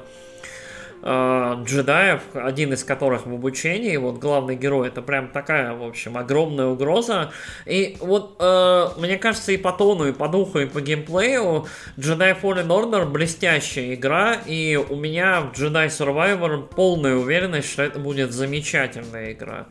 [1.02, 6.66] джедаев, один из которых в обучении, вот главный герой, это прям такая, в общем, огромная
[6.66, 7.32] угроза.
[7.66, 12.36] И вот э, мне кажется, и по тону, и по духу, и по геймплею Jedi
[12.40, 18.32] Fallen Order блестящая игра, и у меня в Jedi Survivor полная уверенность, что это будет
[18.32, 19.66] замечательная игра.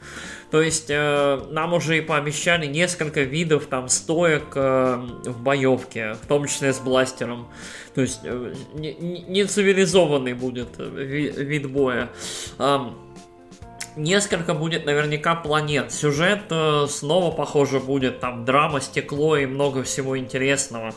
[0.49, 4.95] То есть э, нам уже и пообещали несколько видов там стоек э,
[5.25, 7.47] в боевке, в том числе с бластером.
[7.93, 12.09] То есть э, не, цивилизованный будет э, вид боя.
[13.97, 15.91] Несколько будет наверняка планет.
[15.91, 20.93] Сюжет э, снова, похоже, будет там драма, стекло и много всего интересного.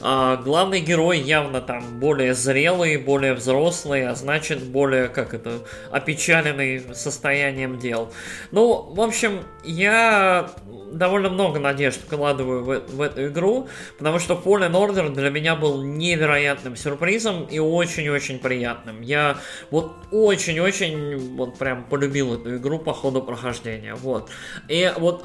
[0.00, 5.58] А, главный герой явно там более зрелый, более взрослый, а значит более, как это,
[5.90, 8.12] опечаленный состоянием дел.
[8.52, 10.48] Ну, в общем, я
[10.92, 13.68] довольно много надежд вкладываю в, в эту игру,
[13.98, 19.00] потому что Fallen Order для меня был невероятным сюрпризом и очень-очень приятным.
[19.00, 19.38] Я
[19.70, 23.94] вот очень-очень вот прям полюбил эту игру по ходу прохождения.
[23.94, 24.30] Вот.
[24.68, 25.24] И вот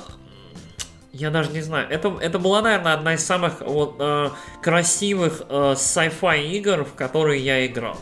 [1.14, 1.88] я даже не знаю.
[1.90, 4.30] Это, это была, наверное, одна из самых вот, э,
[4.62, 7.98] красивых э, sci-fi игр, в которые я играл.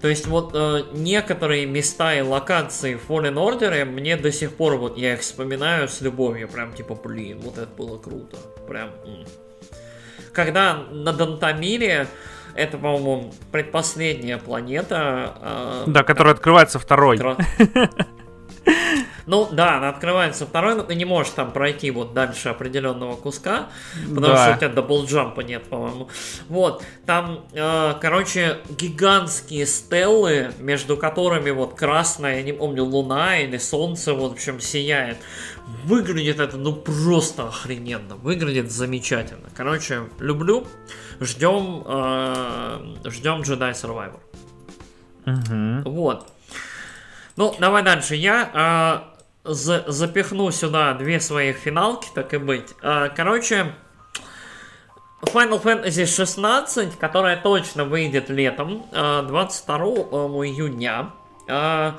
[0.00, 4.76] То есть вот э, некоторые места и локации в Fallen Order мне до сих пор
[4.76, 8.36] вот я их вспоминаю с любовью, прям типа, блин, вот это было круто,
[8.68, 8.90] прям.
[9.04, 9.24] М.
[10.32, 12.06] Когда на Дантамире
[12.54, 15.34] это, по-моему, предпоследняя планета.
[15.40, 17.18] Э, да, которая открывается второй.
[19.28, 23.68] Ну да, она открывается второй, но ты не можешь там пройти вот дальше определенного куска,
[24.08, 24.44] потому да.
[24.46, 26.08] что у тебя даблджампа нет, по-моему.
[26.48, 33.58] Вот, там, э, короче, гигантские стеллы, между которыми вот красная, я не помню, луна или
[33.58, 35.18] солнце, вот, в общем, сияет.
[35.84, 38.16] Выглядит это, ну, просто охрененно.
[38.16, 39.50] Выглядит замечательно.
[39.54, 40.66] Короче, люблю.
[41.20, 44.20] Ждем, э, ждем Jedi Survivor.
[45.26, 45.90] Угу.
[45.90, 46.26] Вот.
[47.38, 48.16] Ну, давай дальше.
[48.16, 49.04] Я
[49.44, 52.74] э, за запихну сюда две своих финалки, так и быть.
[52.82, 53.76] Э, короче,
[55.22, 59.84] Final Fantasy 16, которая точно выйдет летом, э, 22
[60.46, 61.10] июня.
[61.46, 61.92] Э,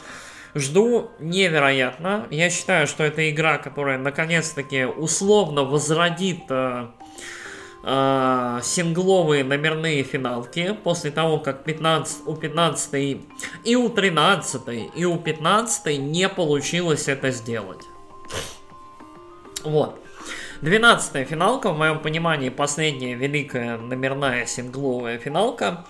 [0.55, 2.27] жду невероятно.
[2.31, 6.51] Я считаю, что это игра, которая наконец-таки условно возродит
[7.83, 13.21] э, э, сингловые номерные финалки после того, как 15, у 15
[13.63, 17.85] и у 13 и у 15 не получилось это сделать.
[19.63, 19.99] Вот.
[20.61, 25.85] 12 финалка, в моем понимании, последняя великая номерная сингловая финалка.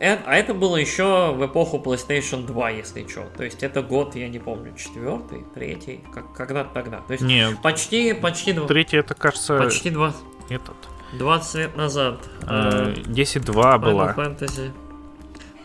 [0.00, 3.24] А это было еще в эпоху PlayStation 2, если что.
[3.36, 6.98] То есть это год, я не помню, четвертый, третий, как, когда-то тогда.
[6.98, 7.60] То есть Нет.
[7.62, 8.66] почти, почти два.
[8.66, 9.56] Третий это, кажется...
[9.56, 10.14] Почти два.
[10.48, 10.76] Этот.
[11.18, 12.20] 20 лет назад.
[12.42, 14.12] 10-2 э, была.
[14.12, 14.72] Fantasy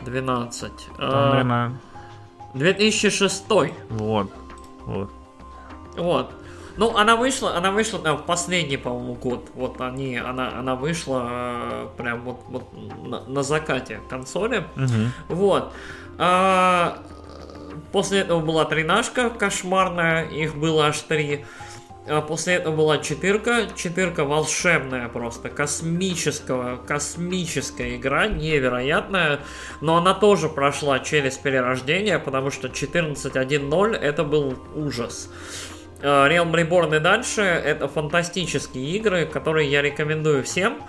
[0.02, 0.72] 12.
[0.98, 1.80] Там, наверное...
[2.54, 3.44] 2006.
[3.90, 4.32] Вот.
[4.86, 5.12] Вот.
[5.98, 6.32] Вот.
[6.78, 9.50] Ну, она вышла, она вышла там, в последний, по-моему, год.
[9.54, 12.70] Вот они, она, она вышла э, прям вот, вот
[13.06, 14.66] на, на закате консоли.
[14.78, 15.36] Угу.
[15.36, 15.74] Вот.
[16.18, 17.00] А,
[17.92, 21.46] после этого была тринашка кошмарная, их было аж три.
[22.10, 23.68] А после этого была четырка.
[23.76, 29.42] Четырка волшебная просто, космического, космическая игра, невероятная.
[29.80, 35.30] Но она тоже прошла через перерождение, потому что 14.1.0 это был ужас.
[36.02, 40.82] А, Realm Reborn и дальше это фантастические игры, которые я рекомендую всем.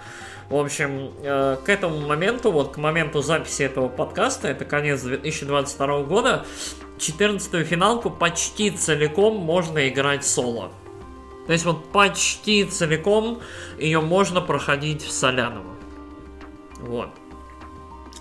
[0.48, 6.02] В общем, э, к этому моменту, вот к моменту записи этого подкаста, это конец 2022
[6.02, 6.44] года,
[6.98, 10.72] 14 финалку почти целиком можно играть соло.
[11.50, 13.40] То есть вот почти целиком
[13.76, 15.74] ее можно проходить в Соляново.
[16.78, 17.08] Вот.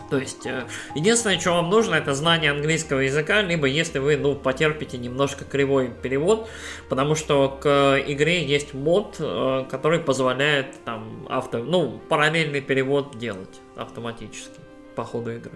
[0.10, 0.66] То есть, э,
[0.96, 5.92] единственное, что вам нужно, это знание английского языка, либо если вы, ну, потерпите немножко кривой
[5.92, 6.50] перевод,
[6.90, 13.62] потому что к игре есть мод, э, который позволяет там авто, ну, параллельный перевод делать
[13.76, 14.60] автоматически
[14.96, 15.54] по ходу игры.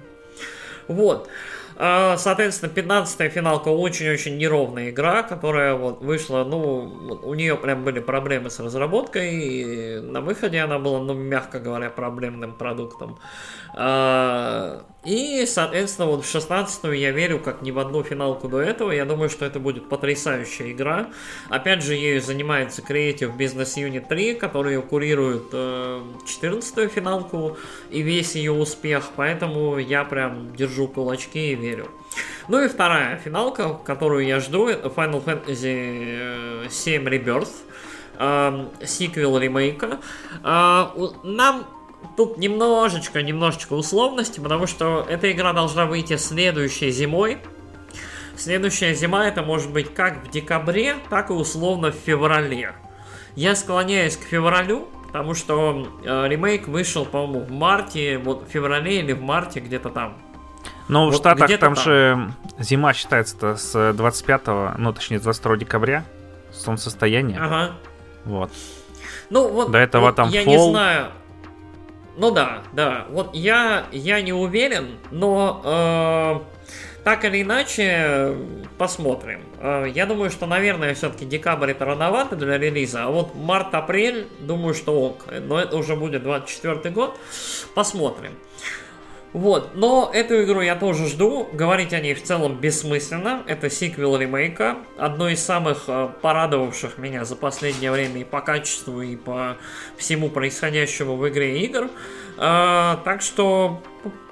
[0.88, 1.28] Вот.
[1.76, 8.00] А, соответственно, 15-я финалка очень-очень неровная игра, которая вот вышла, ну, у нее прям были
[8.00, 13.18] проблемы с разработкой, и на выходе она была, ну, мягко говоря, проблемным продуктом.
[13.76, 18.92] А, и, соответственно, вот в 16 я верю как ни в одну финалку до этого.
[18.92, 21.08] Я думаю, что это будет потрясающая игра.
[21.50, 27.58] Опять же, ею занимается Creative Business Unit 3, который курирует э, 14 финалку
[27.90, 29.10] и весь ее успех.
[29.18, 31.90] Поэтому я прям держу кулачки и верю.
[32.48, 37.52] Ну и вторая финалка, которую я жду, это Final Fantasy 7 Rebirth,
[38.20, 40.00] э, сиквел ремейка.
[40.44, 40.86] Э,
[41.24, 41.66] нам
[42.16, 47.40] тут немножечко, немножечко условности, потому что эта игра должна выйти следующей зимой.
[48.36, 52.74] Следующая зима это может быть как в декабре, так и условно в феврале.
[53.36, 59.00] Я склоняюсь к февралю, потому что э, ремейк вышел, по-моему, в марте, вот в феврале
[59.00, 60.18] или в марте где-то там.
[60.88, 64.42] Ну, вот в Штатах там, там же зима считается с 25,
[64.78, 66.04] ну, точнее, с 22 декабря,
[66.52, 67.40] солнцестояние.
[67.40, 67.72] Ага.
[68.26, 68.52] Вот.
[69.30, 70.48] Ну, вот, До этого вот там я fall.
[70.48, 71.12] не знаю.
[72.16, 73.08] Ну да, да.
[73.10, 78.36] Вот я, я не уверен, но э, так или иначе
[78.78, 79.42] посмотрим.
[79.60, 84.74] Э, я думаю, что, наверное, все-таки декабрь это рановато для релиза, а вот март-апрель, думаю,
[84.74, 85.26] что ок.
[85.42, 87.18] Но это уже будет 24 год.
[87.74, 88.34] Посмотрим.
[89.34, 91.50] Вот, но эту игру я тоже жду.
[91.52, 93.42] Говорить о ней в целом бессмысленно.
[93.48, 94.78] Это сиквел ремейка.
[94.98, 99.58] Одно из самых э, порадовавших меня за последнее время и по качеству, и по
[99.98, 101.90] всему происходящему в игре игр.
[102.38, 103.82] А, так что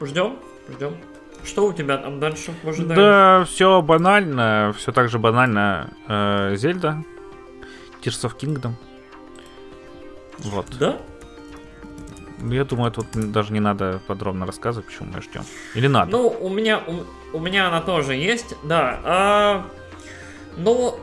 [0.02, 0.38] ждем,
[0.70, 0.96] ждем.
[1.44, 2.96] Что у тебя там дальше в ожидании?
[2.96, 5.92] Да, все банально, все так же банально.
[6.08, 7.04] Э, Зельда,
[8.04, 8.74] Tears of Kingdom.
[10.38, 10.68] Вот.
[10.80, 11.00] Да?
[12.50, 15.44] Я думаю, тут даже не надо подробно рассказывать, почему мы ждем.
[15.76, 16.12] Или надо?
[16.12, 19.00] Ну, у меня, у, у меня она тоже есть, да.
[19.04, 19.66] А,
[20.58, 20.98] ну,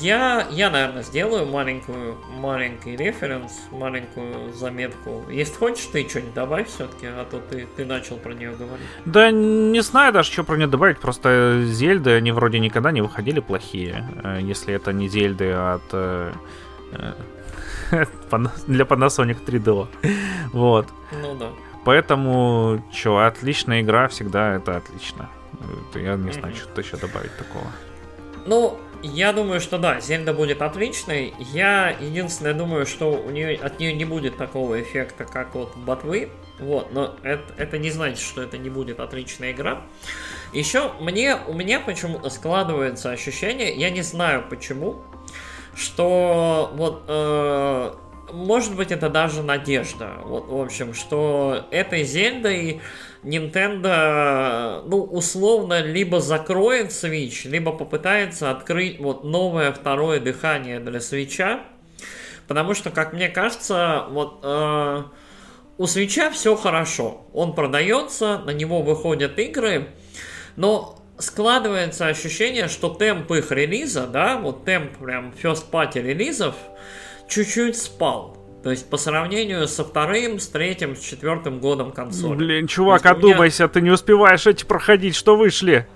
[0.00, 5.24] я, я, наверное, сделаю маленькую, маленький референс, маленькую заметку.
[5.30, 8.86] Если хочешь, ты что-нибудь добавь все-таки, а то ты, ты начал про нее говорить.
[9.06, 10.98] Да не знаю даже, что про нее добавить.
[11.00, 14.08] Просто Зельды, они вроде никогда не выходили плохие.
[14.22, 15.82] э, Если это не Зельды от...
[18.66, 19.88] для Panasonic 3DO.
[20.52, 20.88] Вот.
[21.12, 21.50] Ну да.
[21.84, 25.28] Поэтому, что, отличная игра всегда это отлично.
[25.90, 27.66] Это Я не знаю, что-то еще добавить такого.
[28.46, 31.34] Ну, я думаю, что да, Зельда будет отличной.
[31.52, 36.30] Я единственное думаю, что у нее от нее не будет такого эффекта, как от Ботвы.
[36.60, 39.82] Вот, но это, это не значит, что это не будет отличная игра.
[40.52, 45.02] Еще мне, у меня почему-то складывается ощущение, я не знаю почему,
[45.74, 47.92] что вот э,
[48.32, 50.18] может быть это даже надежда.
[50.24, 52.80] Вот, в общем, что этой Зельдой
[53.22, 61.60] Nintendo, ну, условно, либо закроет Switch, либо попытается открыть вот новое второе дыхание для Switch.
[62.48, 65.02] Потому что, как мне кажется, вот э,
[65.78, 67.26] у Свеча все хорошо.
[67.32, 69.88] Он продается, на него выходят игры,
[70.56, 76.54] но складывается ощущение, что темп их релиза, да, вот темп прям first party релизов
[77.28, 78.38] чуть-чуть спал.
[78.62, 82.36] То есть по сравнению со вторым, с третьим, с четвертым годом консоли.
[82.36, 85.86] Блин, чувак, у меня- одумайся, ты не успеваешь эти проходить, что вышли.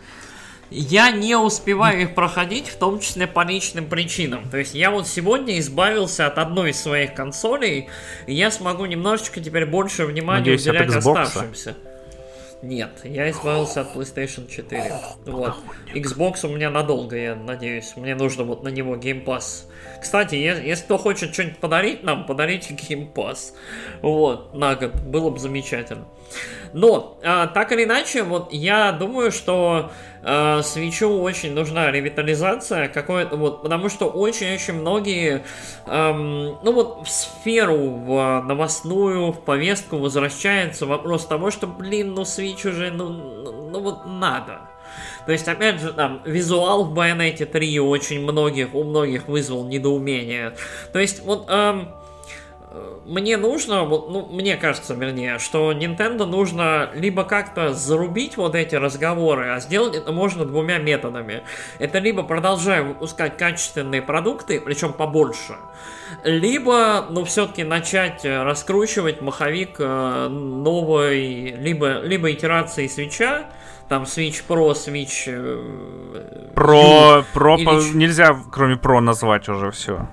[0.68, 4.50] Я не успеваю их проходить, в том числе по личным причинам.
[4.50, 7.88] То есть я вот сегодня избавился от одной из своих консолей,
[8.26, 11.76] и я смогу немножечко теперь больше внимания Надеюсь, уделять оставшимся.
[12.62, 14.92] Нет, я избавился от PlayStation 4.
[15.26, 15.54] Вот.
[15.94, 17.94] Xbox у меня надолго, я надеюсь.
[17.96, 19.66] Мне нужно вот на него Game Pass.
[20.00, 23.52] Кстати, если кто хочет что-нибудь подарить нам, подарите Game Pass.
[24.00, 24.94] Вот, на год.
[25.02, 26.06] Было бы замечательно.
[26.72, 29.92] Но, а, так или иначе, вот я думаю, что
[30.26, 35.44] э, свечу очень нужна ревитализация какое-то вот, потому что очень-очень многие,
[35.86, 42.24] эм, ну вот в сферу, в новостную, в повестку возвращается вопрос того, что, блин, ну
[42.24, 44.60] свич уже, ну, ну, ну вот надо.
[45.26, 50.54] То есть, опять же, там, визуал в Bayonetta 3 очень многих, у многих вызвал недоумение.
[50.92, 51.92] То есть, вот, эм,
[53.06, 59.50] мне нужно, ну, мне кажется, вернее, что Nintendo нужно либо как-то зарубить вот эти разговоры,
[59.50, 61.42] а сделать это можно двумя методами.
[61.78, 65.56] Это либо продолжая выпускать качественные продукты, причем побольше,
[66.24, 73.46] либо, ну, все-таки начать э, раскручивать маховик э, новой, либо, либо итерации свеча,
[73.88, 75.24] там Switch Pro, Switch...
[75.28, 80.08] э, Про, про, или нельзя кроме про назвать уже все.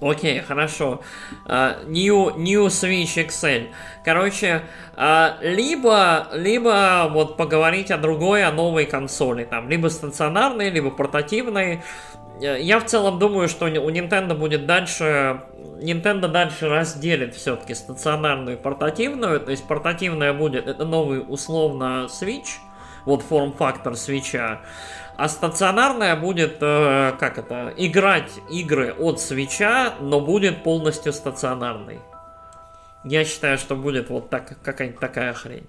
[0.00, 1.02] Окей, хорошо.
[1.46, 3.68] А, New, New Switch XL.
[4.04, 4.62] Короче,
[4.96, 9.44] а, либо, либо вот поговорить о другой, о новой консоли.
[9.44, 11.82] Там, либо стационарной, либо портативной.
[12.40, 15.42] Я в целом думаю, что у Nintendo будет дальше...
[15.82, 19.40] Nintendo дальше разделит все-таки стационарную и портативную.
[19.40, 22.58] То есть портативная будет, это новый условно Switch.
[23.04, 24.60] Вот форм-фактор свеча.
[25.20, 32.00] А стационарная будет, э, как это, играть игры от свеча, но будет полностью стационарной.
[33.04, 35.66] Я считаю, что будет вот так, какая-нибудь такая хрень.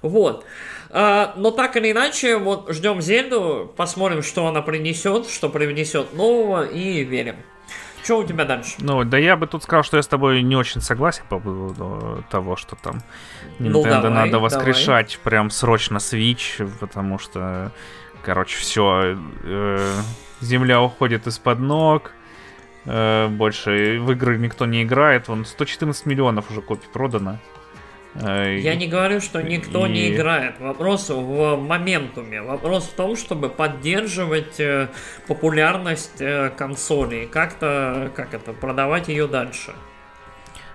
[0.00, 0.44] Вот.
[0.90, 6.64] А, но так или иначе, вот ждем Зельду, посмотрим, что она принесет, что привнесет нового,
[6.64, 7.34] и верим.
[8.04, 8.76] Что у тебя дальше?
[8.78, 12.24] Ну, да я бы тут сказал, что я с тобой не очень согласен по поводу
[12.30, 13.02] того, что там
[13.58, 15.24] Nintendo ну, давай, надо воскрешать давай.
[15.24, 17.72] прям срочно Switch, потому что,
[18.22, 19.92] короче, все, э,
[20.40, 22.12] земля уходит из-под ног,
[22.84, 27.38] э, больше в игры никто не играет, вон 114 миллионов уже копий продано.
[28.14, 29.90] Э, Я не говорю, что никто и...
[29.90, 30.58] не играет.
[30.60, 32.42] Вопрос в моментуме.
[32.42, 34.88] Вопрос в том, чтобы поддерживать э,
[35.26, 37.26] популярность э, консолей.
[37.26, 39.74] Как-то, как это, продавать ее дальше.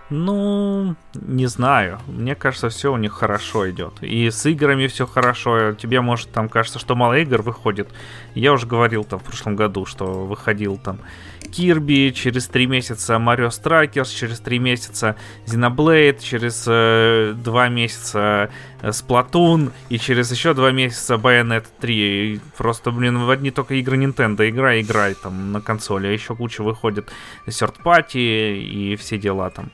[0.09, 1.99] Ну, не знаю.
[2.07, 3.93] Мне кажется, все у них хорошо идет.
[4.01, 5.73] И с играми все хорошо.
[5.73, 7.89] Тебе, может, там кажется, что мало игр выходит.
[8.35, 10.99] Я уже говорил там в прошлом году, что выходил там
[11.53, 15.15] Кирби, через три месяца Марио Страйкерс, через три месяца
[15.45, 18.49] Xenoblade, через э, два месяца
[18.81, 22.33] Splatoon и через еще два месяца Bayonetta 3.
[22.33, 26.35] И просто, блин, в одни только игры Nintendo играй, играй там на консоли, а еще
[26.35, 27.11] куча выходит
[27.47, 29.71] party и все дела там.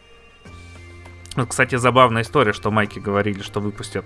[1.35, 4.05] Вот, кстати, забавная история, что Майки говорили, что выпустят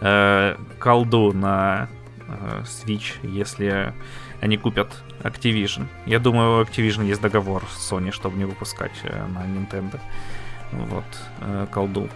[0.00, 1.88] э, колду на
[2.26, 3.94] э, Switch, если
[4.40, 4.88] они купят
[5.22, 5.86] Activision.
[6.06, 10.00] Я думаю, у Activision есть договор с Sony, чтобы не выпускать э, на Nintendo.
[10.72, 11.04] Вот,
[11.40, 12.08] э, колду.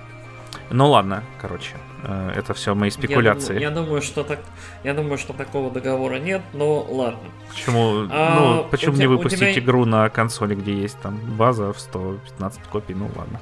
[0.70, 3.59] Ну ладно, короче, э, это все мои спекуляции.
[3.59, 4.40] Я думаю, я думаю, что так,
[4.85, 7.30] я думаю, что такого договора нет, но ладно.
[7.48, 8.06] Почему?
[8.10, 9.64] А, ну, почему не выпустить тебя...
[9.64, 12.94] игру на консоли, где есть там база в 115 копий?
[12.94, 13.40] Ну ладно.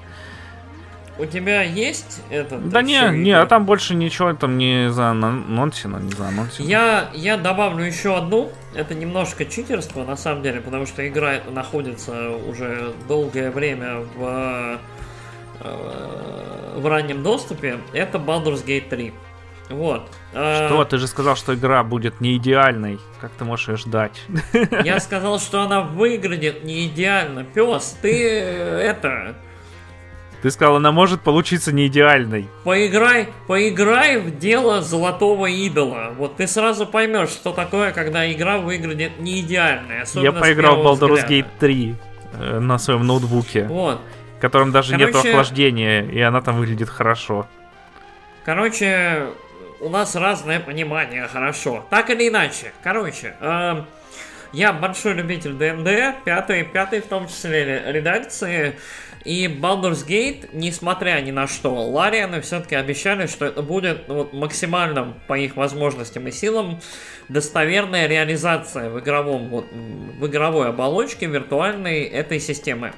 [1.18, 2.68] У тебя есть этот?
[2.68, 6.66] Да не, не, а там больше ничего там не за нонсина, не за нонсина.
[6.66, 8.50] Я, я добавлю еще одну.
[8.74, 14.78] Это немножко читерство, на самом деле, потому что игра находится уже долгое время в,
[15.60, 17.78] э, в раннем доступе.
[17.94, 19.14] Это Baldur's Gate 3.
[19.70, 20.10] Вот.
[20.34, 20.84] А, что?
[20.84, 23.00] Ты же сказал, что игра будет не идеальной.
[23.20, 24.22] Как ты можешь ее ждать?
[24.84, 27.42] Я сказал, что она выглядит не идеально.
[27.44, 29.34] Пес, ты э, это
[30.42, 32.48] ты сказал, она может получиться не идеальной.
[32.64, 36.12] Поиграй, поиграй в дело золотого идола.
[36.16, 40.04] Вот ты сразу поймешь, что такое, когда игра выглядит не идеальной.
[40.14, 41.94] Я поиграл в Baldur's Gate 3
[42.32, 43.64] э, на своем ноутбуке.
[43.64, 44.00] Вот.
[44.36, 47.46] В котором даже Короче, нет охлаждения, и она там выглядит хорошо.
[48.44, 49.28] Короче,
[49.80, 51.84] у нас разное понимание, хорошо.
[51.90, 52.72] Так или иначе.
[52.82, 53.82] Короче, э,
[54.52, 58.78] я большой любитель ДНД, пятый, пятый в том числе редакции.
[59.26, 64.32] И Baldur's Gate, несмотря ни на что, Ларианы все-таки обещали, что это будет ну, вот,
[64.32, 66.80] максимально по их возможностям и силам
[67.28, 72.92] достоверная реализация в, игровом, вот, в игровой оболочке виртуальной этой системы.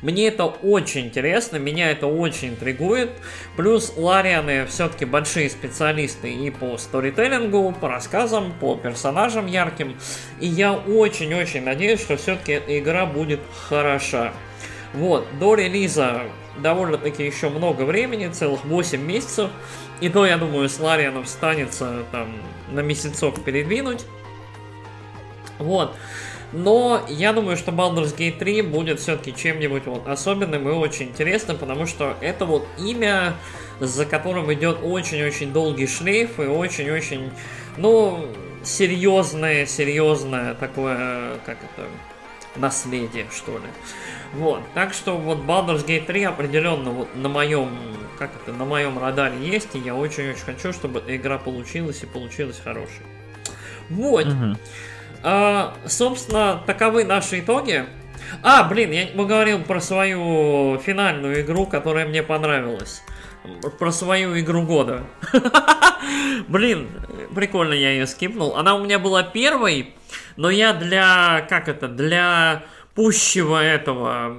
[0.00, 3.10] Мне это очень интересно, меня это очень интригует.
[3.58, 9.98] Плюс Ларианы все-таки большие специалисты и по сторителлингу, по рассказам, по персонажам ярким.
[10.40, 14.32] И я очень-очень надеюсь, что все-таки игра будет хороша.
[14.94, 16.22] Вот, до релиза
[16.58, 19.50] довольно-таки еще много времени, целых 8 месяцев.
[20.00, 22.28] И то, я думаю, с Ларианом станется там
[22.70, 24.04] на месяцок передвинуть.
[25.58, 25.94] Вот.
[26.52, 31.58] Но я думаю, что Baldur's Gate 3 будет все-таки чем-нибудь вот особенным и очень интересным,
[31.58, 33.34] потому что это вот имя,
[33.80, 37.32] за которым идет очень-очень долгий шлейф и очень-очень,
[37.76, 38.28] ну,
[38.64, 41.86] серьезное, серьезное такое, как это,
[42.56, 43.66] наследие, что ли.
[44.34, 47.70] Вот, так что вот Baldur's Gate 3 определенно вот на моем,
[48.18, 52.06] как это, на моем радаре есть, и я очень-очень хочу, чтобы эта игра получилась и
[52.06, 53.06] получилась хорошей.
[53.88, 54.26] Вот.
[54.26, 54.56] Угу.
[55.22, 57.86] А, собственно, таковы наши итоги.
[58.42, 63.02] А, блин, я не говорил про свою финальную игру, которая мне понравилась.
[63.78, 65.04] Про свою игру года.
[66.48, 66.88] Блин,
[67.34, 68.56] прикольно я ее скипнул.
[68.56, 69.94] Она у меня была первой,
[70.36, 74.38] но я для, как это, для пущего этого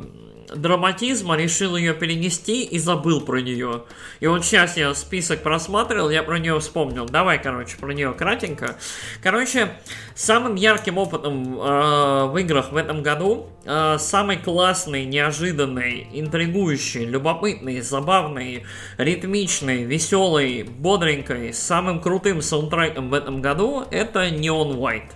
[0.55, 3.84] драматизма решил ее перенести и забыл про нее.
[4.19, 7.05] И вот сейчас я список просматривал, я про нее вспомнил.
[7.05, 8.77] Давай, короче, про нее кратенько.
[9.21, 9.73] Короче,
[10.15, 17.81] самым ярким опытом э, в играх в этом году, э, самый классный, неожиданный, интригующий, любопытный,
[17.81, 18.65] забавный,
[18.97, 25.11] ритмичный, веселый, бодренький, самым крутым саундтреком в этом году это Neon White.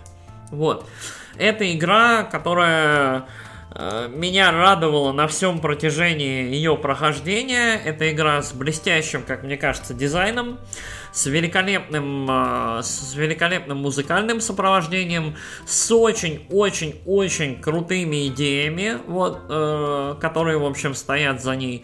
[0.51, 0.88] Вот.
[1.38, 3.26] Это игра, которая
[3.75, 7.75] меня радовала на всем протяжении ее прохождения.
[7.75, 10.59] Это игра с блестящим, как мне кажется, дизайном,
[11.11, 15.35] с великолепным, э, с великолепным музыкальным сопровождением,
[15.65, 21.83] с очень-очень-очень крутыми идеями, вот, э, которые, в общем, стоят за ней.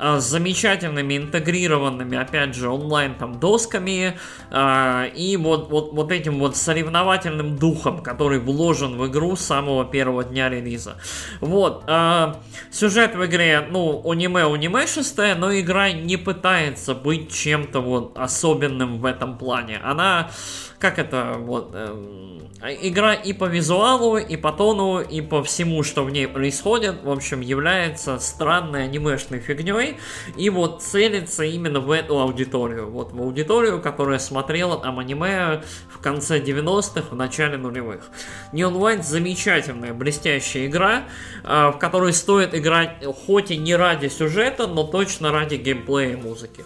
[0.00, 4.16] А, с замечательными интегрированными, опять же, онлайн там досками
[4.50, 9.84] э, и вот, вот, вот этим вот соревновательным духом, который вложен в игру с самого
[9.84, 10.98] первого дня релиза.
[11.40, 11.82] Вот.
[11.88, 12.34] Э,
[12.70, 19.36] сюжет в игре, ну, аниме-анимешистая, но игра не пытается быть чем-то вот особенным в этом
[19.36, 19.80] плане.
[19.82, 20.30] Она
[20.78, 26.04] как это, вот, э, игра и по визуалу, и по тону, и по всему, что
[26.04, 29.87] в ней происходит, в общем, является странной анимешной фигней,
[30.36, 35.98] и вот целится именно в эту аудиторию, вот в аудиторию, которая смотрела там аниме в
[35.98, 38.10] конце 90-х, в начале нулевых.
[38.52, 41.04] Neon White замечательная, блестящая игра,
[41.44, 46.16] э, в которой стоит играть хоть и не ради сюжета, но точно ради геймплея и
[46.16, 46.64] музыки.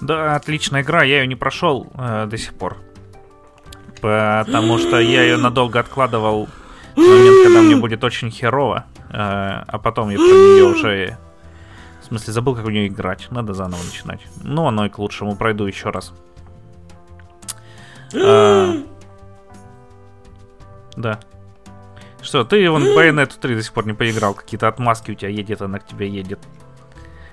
[0.00, 2.78] Да, отличная игра, я ее не прошел э, до сих пор.
[4.00, 6.48] Потому что я ее надолго откладывал
[6.96, 8.86] в момент, когда мне будет очень херово.
[9.10, 11.18] Э, а потом я про нее уже...
[12.10, 13.28] Смысле, забыл, как в нее играть.
[13.30, 14.20] Надо заново начинать.
[14.42, 15.36] Ну, оно и к лучшему.
[15.36, 16.12] Пройду еще раз.
[18.12, 18.82] Э,
[20.96, 21.20] да.
[22.20, 24.34] Что, ты вон Bayonetta 3 до сих пор не поиграл.
[24.34, 26.40] Какие-то отмазки у тебя едет, она к тебе едет.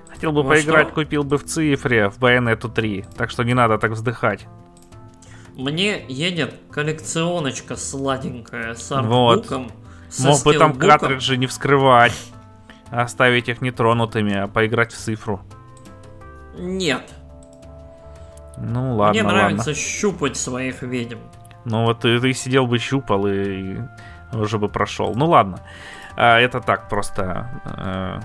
[0.10, 0.94] Хотел бы ну поиграть, что?
[0.94, 3.06] купил бы в цифре, в Bayonetta 3.
[3.18, 4.45] Так что не надо так вздыхать.
[5.56, 9.70] Мне едет коллекционочка сладенькая с артбуком.
[9.70, 10.20] Вот.
[10.20, 12.37] Мог бы там картриджи не вскрывать, а
[12.92, 15.42] оставить их нетронутыми, а поиграть в цифру.
[16.58, 17.04] Нет.
[18.58, 19.76] Ну ладно, Мне нравится ладно.
[19.76, 21.20] щупать своих ведьм.
[21.66, 23.80] Ну вот ты, ты сидел бы щупал и, и
[24.34, 25.14] уже бы прошел.
[25.16, 25.60] Ну ладно.
[26.16, 28.20] А, это так просто э,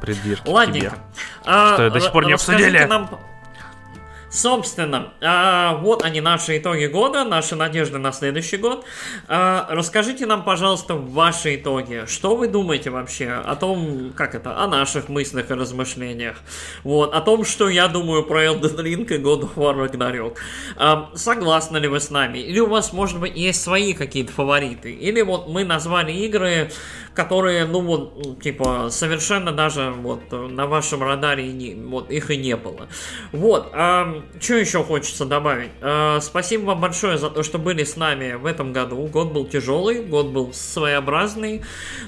[0.00, 0.90] придвижки Ладненько.
[0.90, 0.98] тебе.
[1.46, 2.84] А, что до сих пор не обсудили.
[2.84, 3.08] Нам...
[4.32, 8.86] Собственно, а, вот они наши итоги года, наши надежды на следующий год.
[9.28, 12.04] А, расскажите нам, пожалуйста, ваши итоги.
[12.06, 16.38] Что вы думаете вообще о том, как это, о наших мыслях и размышлениях?
[16.82, 20.38] Вот, о том, что я думаю про Elden Ring и God of War Ragnarok.
[20.76, 22.38] А, согласны ли вы с нами?
[22.38, 24.92] Или у вас, может быть, есть свои какие-то фавориты?
[24.92, 26.70] Или вот мы назвали игры,
[27.12, 32.56] которые, ну вот, типа, совершенно даже вот на вашем радаре не, вот их и не
[32.56, 32.88] было.
[33.32, 35.70] Вот, а, что еще хочется добавить?
[35.80, 38.96] А, спасибо вам большое за то, что были с нами в этом году.
[39.06, 41.62] Год был тяжелый, год был своеобразный,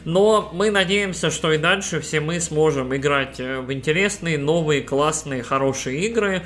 [0.05, 6.01] но мы надеемся, что и дальше все мы сможем играть в интересные, новые, классные, хорошие
[6.07, 6.43] игры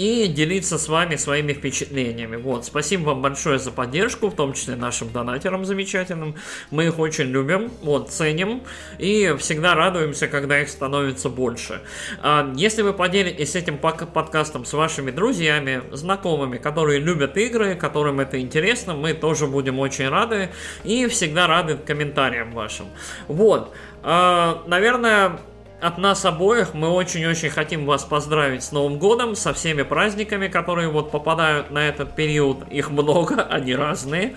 [0.00, 2.36] и делиться с вами своими впечатлениями.
[2.36, 6.36] Вот, спасибо вам большое за поддержку, в том числе нашим донатерам замечательным.
[6.70, 8.62] Мы их очень любим, вот, ценим
[8.96, 11.82] и всегда радуемся, когда их становится больше.
[12.22, 18.40] А, если вы поделитесь этим подкастом с вашими друзьями, знакомыми, которые любят игры, которым это
[18.40, 20.48] интересно, мы тоже будем очень рады
[20.82, 22.86] и всегда рады комментариям вашим.
[23.28, 25.40] Вот, а, наверное,
[25.80, 30.88] от нас обоих мы очень-очень хотим вас поздравить с Новым годом, со всеми праздниками, которые
[30.88, 32.68] вот попадают на этот период.
[32.68, 34.36] Их много, они разные.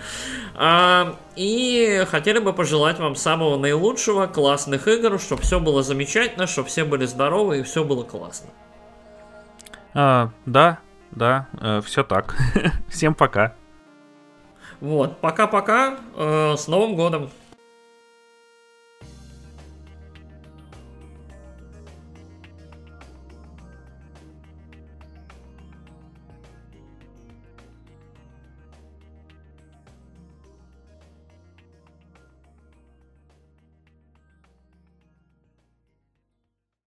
[0.54, 6.68] А, и хотели бы пожелать вам самого наилучшего, классных игр, чтобы все было замечательно, чтобы
[6.68, 8.50] все были здоровы и все было классно.
[9.94, 10.78] А, да,
[11.10, 12.36] да, э, все так.
[12.88, 13.54] Всем пока.
[14.80, 17.30] Вот, пока-пока, э, с Новым годом.